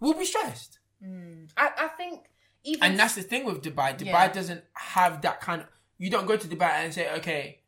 [0.00, 0.78] we'll be stressed.
[1.04, 1.50] Mm.
[1.56, 2.24] I, I think
[2.64, 3.98] even And that's the thing with Dubai.
[3.98, 4.32] Dubai Yeah.
[4.32, 5.68] doesn't have that kind of.
[5.98, 7.59] You don't go to Dubai and say, okay,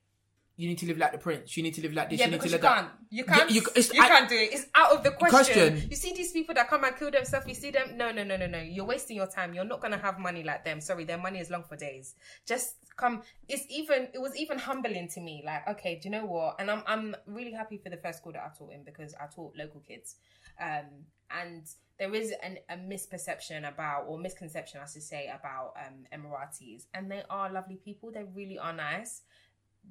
[0.63, 1.57] you need to live like the prince.
[1.57, 2.21] You need to live like this.
[2.21, 2.87] yeah, you need because you can't.
[2.87, 2.95] that.
[3.11, 3.51] You can't.
[3.51, 3.63] you-
[3.97, 4.53] you I- can't do it.
[4.55, 5.31] It's out of the question.
[5.75, 5.91] Question.
[5.91, 7.47] You see these people that come and kill themselves.
[7.49, 7.97] You see them.
[7.97, 8.59] No, no, no, no, no.
[8.61, 9.55] You're wasting your time.
[9.55, 10.81] You're not gonna have money like them.
[10.81, 12.15] Sorry, their money is long for days.
[12.47, 13.23] Just come.
[13.49, 14.09] It's even.
[14.15, 15.43] It was even humbling to me.
[15.45, 16.57] Like, okay, do you know what?
[16.61, 19.27] And I'm I'm really happy for the first school that I taught in because I
[19.35, 20.15] taught local kids.
[20.61, 21.67] Um, and
[21.99, 27.11] there is an, a misperception about, or misconception, I should say, about um, Emiratis, and
[27.11, 28.11] they are lovely people.
[28.13, 29.23] They really are nice,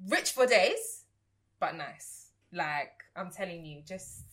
[0.08, 1.04] rich for days,
[1.60, 2.28] but nice.
[2.52, 4.24] Like I'm telling you, just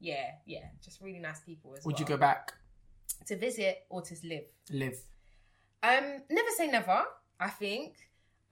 [0.00, 1.92] yeah, yeah, just really nice people as well.
[1.92, 2.00] Would well.
[2.00, 2.54] you go back?
[3.26, 4.44] to visit or to live?
[4.70, 4.98] Live.
[5.82, 7.02] Um, never say never.
[7.40, 7.96] I think.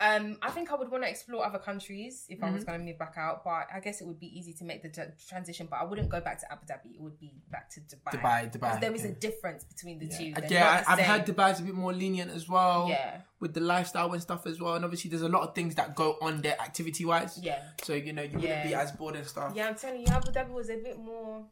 [0.01, 2.55] Um, I think I would want to explore other countries if I Mm-hmm.
[2.57, 4.83] was going to move back out, but I guess it would be easy to make
[4.83, 4.89] the
[5.29, 5.69] transition.
[5.71, 6.95] But I wouldn't go back to Abu Dhabi.
[6.97, 8.13] It would be back to Dubai.
[8.21, 10.25] Dubai, Dubai, There is a difference between the two.
[10.25, 12.87] Yeah, They're yeah I, I've heard Dubai's a bit more lenient as well.
[12.89, 13.19] Yeah.
[13.39, 14.75] With the lifestyle and stuff as well.
[14.75, 17.39] And obviously, there's a lot of things that go on there activity wise.
[17.41, 17.61] Yeah.
[17.85, 19.53] So, you know, you wouldn't be as bored and stuff.
[19.55, 21.45] Yeah, I'm telling you, Abu Dhabi was a bit more.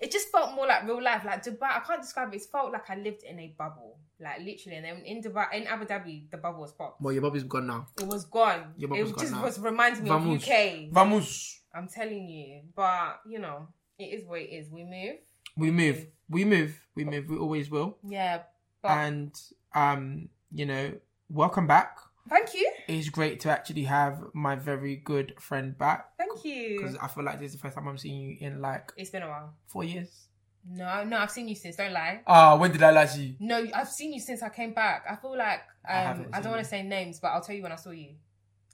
[0.00, 1.24] It just felt more like real life.
[1.24, 2.36] Like Dubai, I can't describe it.
[2.36, 4.76] It felt like I lived in a bubble, like literally.
[4.76, 7.00] And then in Dubai, in Abu Dhabi, the bubble was popped.
[7.00, 7.86] Well, your bubble's gone now.
[8.00, 8.74] It was gone.
[8.76, 9.42] Your it bubble's gone just now.
[9.44, 10.42] was reminding me Vamos.
[10.42, 10.90] of UK.
[10.92, 11.60] Vamos.
[11.74, 13.66] I'm telling you, but you know,
[13.98, 14.70] it is what it is.
[14.70, 15.16] We move.
[15.56, 16.06] We move.
[16.30, 16.80] We move.
[16.94, 17.28] We move.
[17.28, 17.98] We always will.
[18.08, 18.42] Yeah,
[18.80, 19.34] but And,
[19.74, 20.92] um, you know,
[21.28, 21.98] welcome back.
[22.28, 26.06] thank you, It's great to actually have my very good friend back.
[26.16, 26.78] thank you.
[26.80, 29.10] Because I feel like this is the first time I'm seeing you in like It's
[29.10, 29.54] been a while.
[29.66, 30.24] four years.
[30.70, 31.76] No, no, I've seen you since.
[31.76, 32.20] Don't lie.
[32.26, 33.34] Ah, when did I last see you?
[33.40, 35.04] No, I've seen you since I came back.
[35.08, 37.54] I feel like I um, haven't I, don't want to say names, but I'll tell
[37.54, 38.10] you when I saw you.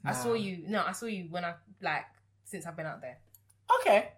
[0.05, 0.65] I saw you.
[0.67, 2.05] No, I saw you when I like
[2.45, 3.19] since I've been out there.
[3.81, 4.11] Okay.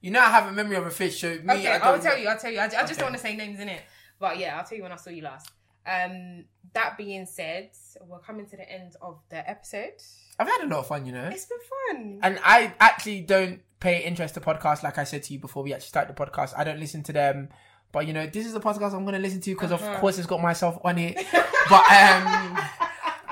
[0.00, 2.02] You know, I have a memory of a fish, so me, okay, I I'll don't-
[2.02, 2.28] tell you.
[2.28, 2.58] I'll tell you.
[2.58, 2.94] I, I just Okay.
[2.94, 3.82] don't want to say names in it.
[4.18, 5.50] But yeah, I'll tell you when I saw you last.
[5.86, 7.70] Um, that being said,
[8.06, 9.92] we're coming to the end of the episode.
[10.38, 11.28] I've had a lot of fun, you know.
[11.32, 11.58] It's been
[11.90, 12.18] fun.
[12.22, 15.74] And I actually don't pay interest to podcasts, like I said to you before we
[15.74, 16.54] actually start the podcast.
[16.56, 17.48] I don't listen to them.
[17.90, 19.86] But, you know, this is the podcast I'm going to listen to because, Uh-huh.
[19.92, 21.16] of course, it's got myself on it.
[21.68, 22.56] but, um,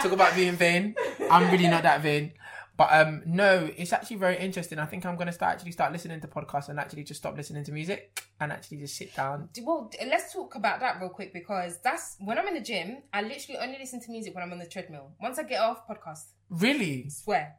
[0.03, 0.95] talk about being vain.
[1.31, 2.33] I'm really not that vain.
[2.81, 4.79] But um, no, it's actually very interesting.
[4.79, 7.37] I think I'm going to start actually start listening to podcasts and actually just stop
[7.37, 9.51] listening to music and actually just sit down.
[9.65, 13.03] well, let's talk about that real quick because that's when I'm in the gym.
[13.13, 15.11] I literally only listen to music when I'm on the treadmill.
[15.21, 16.23] Once I get off, podcast.
[16.49, 17.11] Really?
[17.11, 17.57] Swear.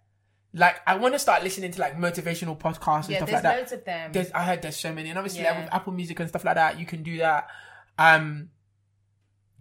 [0.55, 3.43] Like, I want to start listening to like motivational podcasts and Yeah, stuff there's like
[3.43, 3.57] that.
[3.59, 4.11] loads of them.
[4.13, 5.51] There's, I heard there's so many, and obviously Yeah.
[5.51, 7.47] like, with Apple Music and stuff like that, you can do that.
[7.99, 8.49] Um,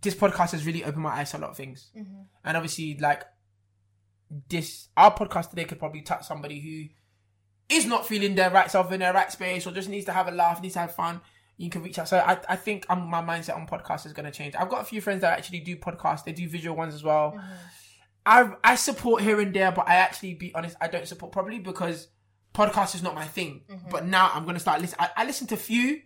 [0.01, 2.25] this podcast has really opened my eyes to a lot of things, Mhm.
[2.47, 3.25] and obviously, like
[4.49, 8.93] this, our podcast today could probably touch somebody who is not feeling their right self
[8.93, 11.21] in their right space, or just needs to have a laugh, needs to have fun.
[11.57, 12.09] You can reach out.
[12.09, 14.55] So I, I think um, my mindset on podcasts is going to change.
[14.55, 16.25] I've got a few friends that actually do podcasts.
[16.25, 17.33] They do visual ones as well.
[17.33, 17.53] Mm-hmm.
[18.27, 21.59] I I support here and there, but I actually, be honest, I don't support probably
[21.59, 22.09] because
[22.55, 23.63] podcast is not my thing.
[23.71, 23.91] Mm-hmm.
[23.91, 24.97] But now I'm gonna start listen.
[24.99, 26.01] I, I listen to few,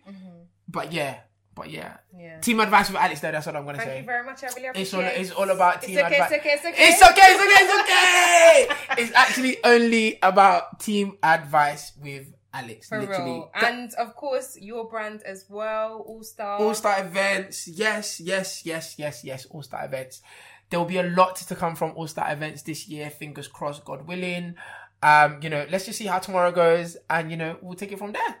[0.67, 1.19] but yeah,
[1.55, 1.97] but yeah.
[2.17, 2.39] Yeah.
[2.41, 3.31] Team advice with Alex, though.
[3.31, 3.93] That's what I'm gonna Thank say.
[3.95, 4.43] Thank you very much.
[4.43, 5.21] I really appreciate It's all it.
[5.21, 6.31] it's all about team okay, advice.
[6.31, 6.87] it's okay, it's okay.
[6.87, 7.21] It's okay.
[7.23, 8.67] It's okay.
[8.67, 9.01] It's okay.
[9.03, 12.89] it's actually only about team advice with Alex.
[12.89, 13.31] For literally.
[13.31, 13.51] real.
[13.55, 16.59] And of course, your brand as well, Allstar.
[16.59, 17.67] All Star events.
[17.67, 19.45] Yes, yes, yes, yes, yes.
[19.47, 20.21] Allstar events.
[20.69, 23.09] There will be a lot to come from Allstar events this year.
[23.09, 24.55] Fingers crossed, God willing.
[25.03, 27.99] Um, you know, let's just see how tomorrow goes, and you know, we'll take it
[27.99, 28.35] from there.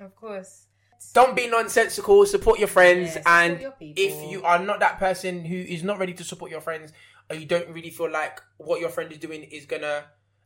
[0.00, 0.66] Of course.
[1.12, 2.26] Don't be nonsensical.
[2.26, 5.82] Support your friends, Yeah, support and your if you are not that person who is
[5.82, 6.92] not ready to support your friends,
[7.30, 10.04] or you don't really feel like what your friend is doing is gonna,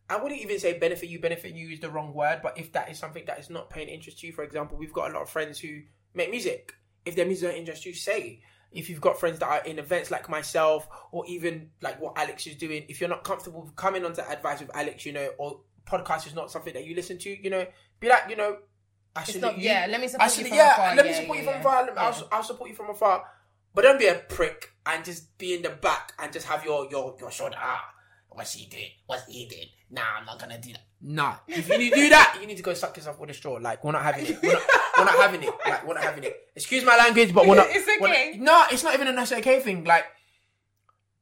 [0.08, 1.20] I wouldn't even say benefit you.
[1.20, 3.88] Benefit you is the wrong word, but if that is something that is not paying
[3.88, 5.80] interest to you, for example, we've got a lot of friends who
[6.14, 6.74] make music.
[7.04, 8.42] If their music don't interest you, say.
[8.70, 12.46] If you've got friends that are in events like myself, or even like what Alex
[12.46, 16.26] is doing, if you're not comfortable coming onto advice with Alex, you know, or podcast
[16.26, 17.66] is not something that you listen to, you know,
[17.98, 18.58] be like, you know,
[19.18, 19.64] I It's not, you.
[19.68, 20.94] yeah, let me support Actually, you from yeah, afar.
[20.96, 21.86] let me Yeah, support yeah, you from afar.
[21.86, 21.92] Yeah.
[22.02, 23.24] I'll, I'll support you from afar.
[23.74, 26.88] But don't be a prick and just be in the back and just have your
[26.90, 27.56] your your shoulder.
[27.58, 27.84] Ah,
[28.30, 29.66] what she did, what he did.
[29.90, 30.82] Nah, I'm not gonna do that.
[31.00, 33.54] Nah, if you do that, you need to go suck yourself with a straw.
[33.60, 34.42] Like we're not having it.
[34.42, 34.62] We're not,
[34.98, 35.50] we're not having it.
[35.64, 36.36] Like we're not having it.
[36.56, 37.66] Excuse my language, but we're not.
[37.70, 38.36] It's we're not- okay.
[38.38, 39.84] no, it's not even a that's okay thing.
[39.84, 40.04] Like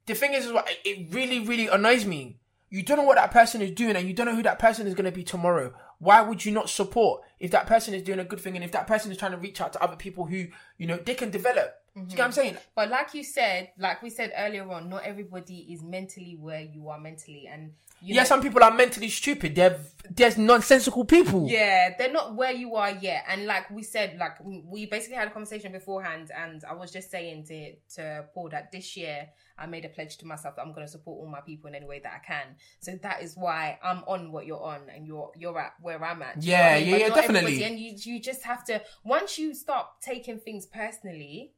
[0.07, 2.39] the thing is, is what it really, really annoys me.
[2.71, 4.87] You don't know what that person is doing, and you don't know who that person
[4.87, 5.73] is going to be tomorrow.
[5.99, 8.73] Why would you not support if that person is doing a good thing, and if
[8.73, 11.31] that person is trying to reach out to other people who you know they can
[11.31, 11.83] develop?
[11.97, 12.25] Do you get what mm-hmm.
[12.27, 12.57] I'm saying?
[12.75, 16.89] But like you said, like we said earlier on, not everybody is mentally where you
[16.91, 17.73] are mentally, and
[18.03, 19.55] you Yeah, know, some people are mentally stupid.
[19.55, 19.79] They're
[20.11, 21.49] there's nonsensical people.
[21.49, 23.25] yeah, they're not where you are yet.
[23.29, 27.11] And like we said, like we basically had a conversation beforehand, and I was just
[27.11, 29.29] saying to to Paul that this year
[29.59, 31.75] I made a pledge to myself that I'm going to support all my people in
[31.75, 32.57] any way that I can.
[32.81, 36.21] So that is why I'm on what you're on, and you're you're at where I'm
[36.21, 36.43] at.
[36.43, 36.89] You know Yeah, I mean?
[36.91, 37.53] yeah, yeah, definitely.
[37.63, 41.53] everybody- And you you just have to once you stop taking things personally,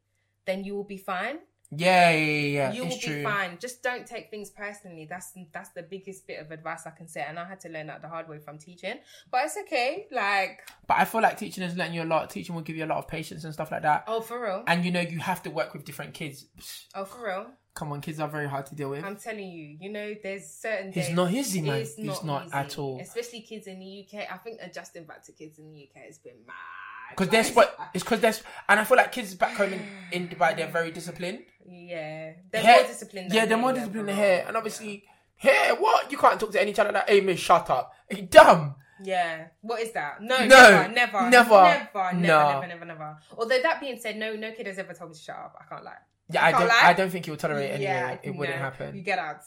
[0.48, 1.38] then you will be fine.
[1.70, 2.48] Yeah, yeah, yeah.
[2.48, 2.72] yeah.
[2.72, 3.16] you it's will true.
[3.18, 3.58] be fine.
[3.60, 5.06] Just don't take things personally.
[5.08, 7.88] That's that's the biggest bit of advice I can say, and I had to learn
[7.88, 8.94] that the hard way from teaching.
[9.30, 10.06] But it's okay.
[10.10, 12.30] Like, But I feel like teaching has learned you a lot.
[12.30, 14.04] Teaching will give you a lot of patience and stuff like that.
[14.06, 14.64] oh, for real.
[14.66, 16.46] And you know, you have to work with different kids.
[16.94, 17.46] Oh, for real.
[17.74, 19.04] Come on, kids are very hard to deal with.
[19.04, 19.76] I'm telling you.
[19.78, 20.92] You know, there's certain.
[20.94, 21.82] It's not easy, man.
[21.82, 22.54] It's It's not easy.
[22.54, 22.98] at all.
[22.98, 24.26] Especially kids in the UK.
[24.32, 26.87] I think adjusting back to kids in the UK has been mad.
[27.10, 28.34] Because they're sp- it's because they're,
[28.68, 29.82] and I feel like kids back home in,
[30.12, 31.40] in Dubai, they're very disciplined.
[31.66, 33.32] Yeah, they're Here- more disciplined.
[33.32, 34.44] Yeah, they're more disciplined than here.
[34.46, 35.04] And obviously,
[35.36, 36.10] here, what?
[36.10, 37.12] You can't talk to any child like that.
[37.12, 37.92] Hey, miss, shut up.
[38.10, 38.74] You dumb?
[39.02, 39.48] Yeah.
[39.60, 40.20] What is that?
[40.20, 41.30] No, No, never, never, never.
[41.30, 42.50] never, never, No.
[42.60, 43.16] never, never, never.
[43.36, 45.54] Although that being said, no, no kid has ever told me to shut up.
[45.60, 45.92] I can't lie.
[46.30, 46.80] Yeah, I Can't don't, lie.
[46.82, 47.84] I don't think he would tolerate it anyway.
[47.90, 48.96] Yeah, it wouldn't happen.
[48.96, 49.40] You get out.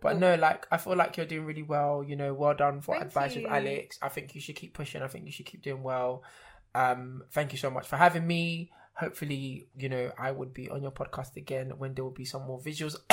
[0.00, 2.02] But no, like, I feel like you're doing really well.
[2.06, 3.42] You know, well done for Thank advice you.
[3.42, 3.98] with Alex.
[4.02, 5.00] I think you should keep pushing.
[5.02, 6.22] I think you should keep doing well.
[6.74, 8.70] Um, thank you so much for having me.
[8.94, 12.46] Hopefully, you know, I would be on your podcast again when there will be some
[12.46, 12.96] more visuals.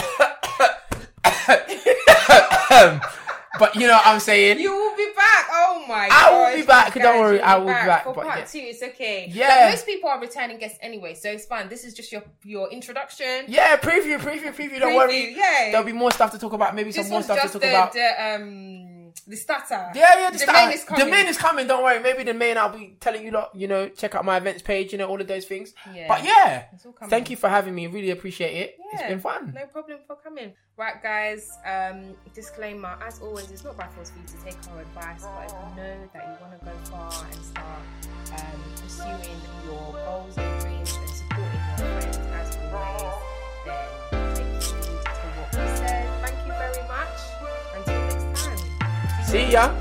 [3.59, 4.59] but you know what I'm saying?
[4.59, 5.47] You will be back.
[5.51, 6.11] Oh my god.
[6.11, 6.93] I will be back.
[6.93, 8.45] Don't worry, I will be back, For but part yeah.
[8.45, 9.29] two, it's okay.
[9.31, 9.65] Yeah.
[9.65, 11.67] But most people are returning guests anyway, so it's fine.
[11.67, 13.45] This is just your your introduction.
[13.47, 14.79] Yeah, preview, preview, preview.
[14.79, 15.35] Don't Preview, worry.
[15.35, 15.71] Yeah.
[15.71, 16.75] There'll be more stuff to talk about.
[16.75, 17.93] Maybe this some more stuff to talk the, about.
[17.93, 18.90] the um
[19.27, 19.91] the starter.
[19.95, 21.05] Yeah, yeah, the, the main is coming.
[21.05, 21.67] The main is coming.
[21.67, 21.99] Don't worry.
[21.99, 22.57] Maybe the main.
[22.57, 23.51] I'll be telling you lot.
[23.55, 24.91] You know, check out my events page.
[24.91, 25.73] You know, all of those things.
[25.93, 26.07] Yeah.
[26.07, 27.09] But yeah, It's all coming.
[27.09, 27.87] thank you for having me.
[27.87, 28.77] Really appreciate it.
[28.93, 29.53] It's been fun.
[29.55, 30.53] No problem for coming.
[30.77, 31.49] Right, guys.
[31.65, 35.45] Um, disclaimer: as always, it's not by force for you to take our advice, but
[35.45, 37.81] if you know that you want to go far and start
[38.33, 43.13] um, pursuing your goals and dreams and supporting your friends, as always,
[43.65, 43.87] then
[49.31, 49.71] See ya.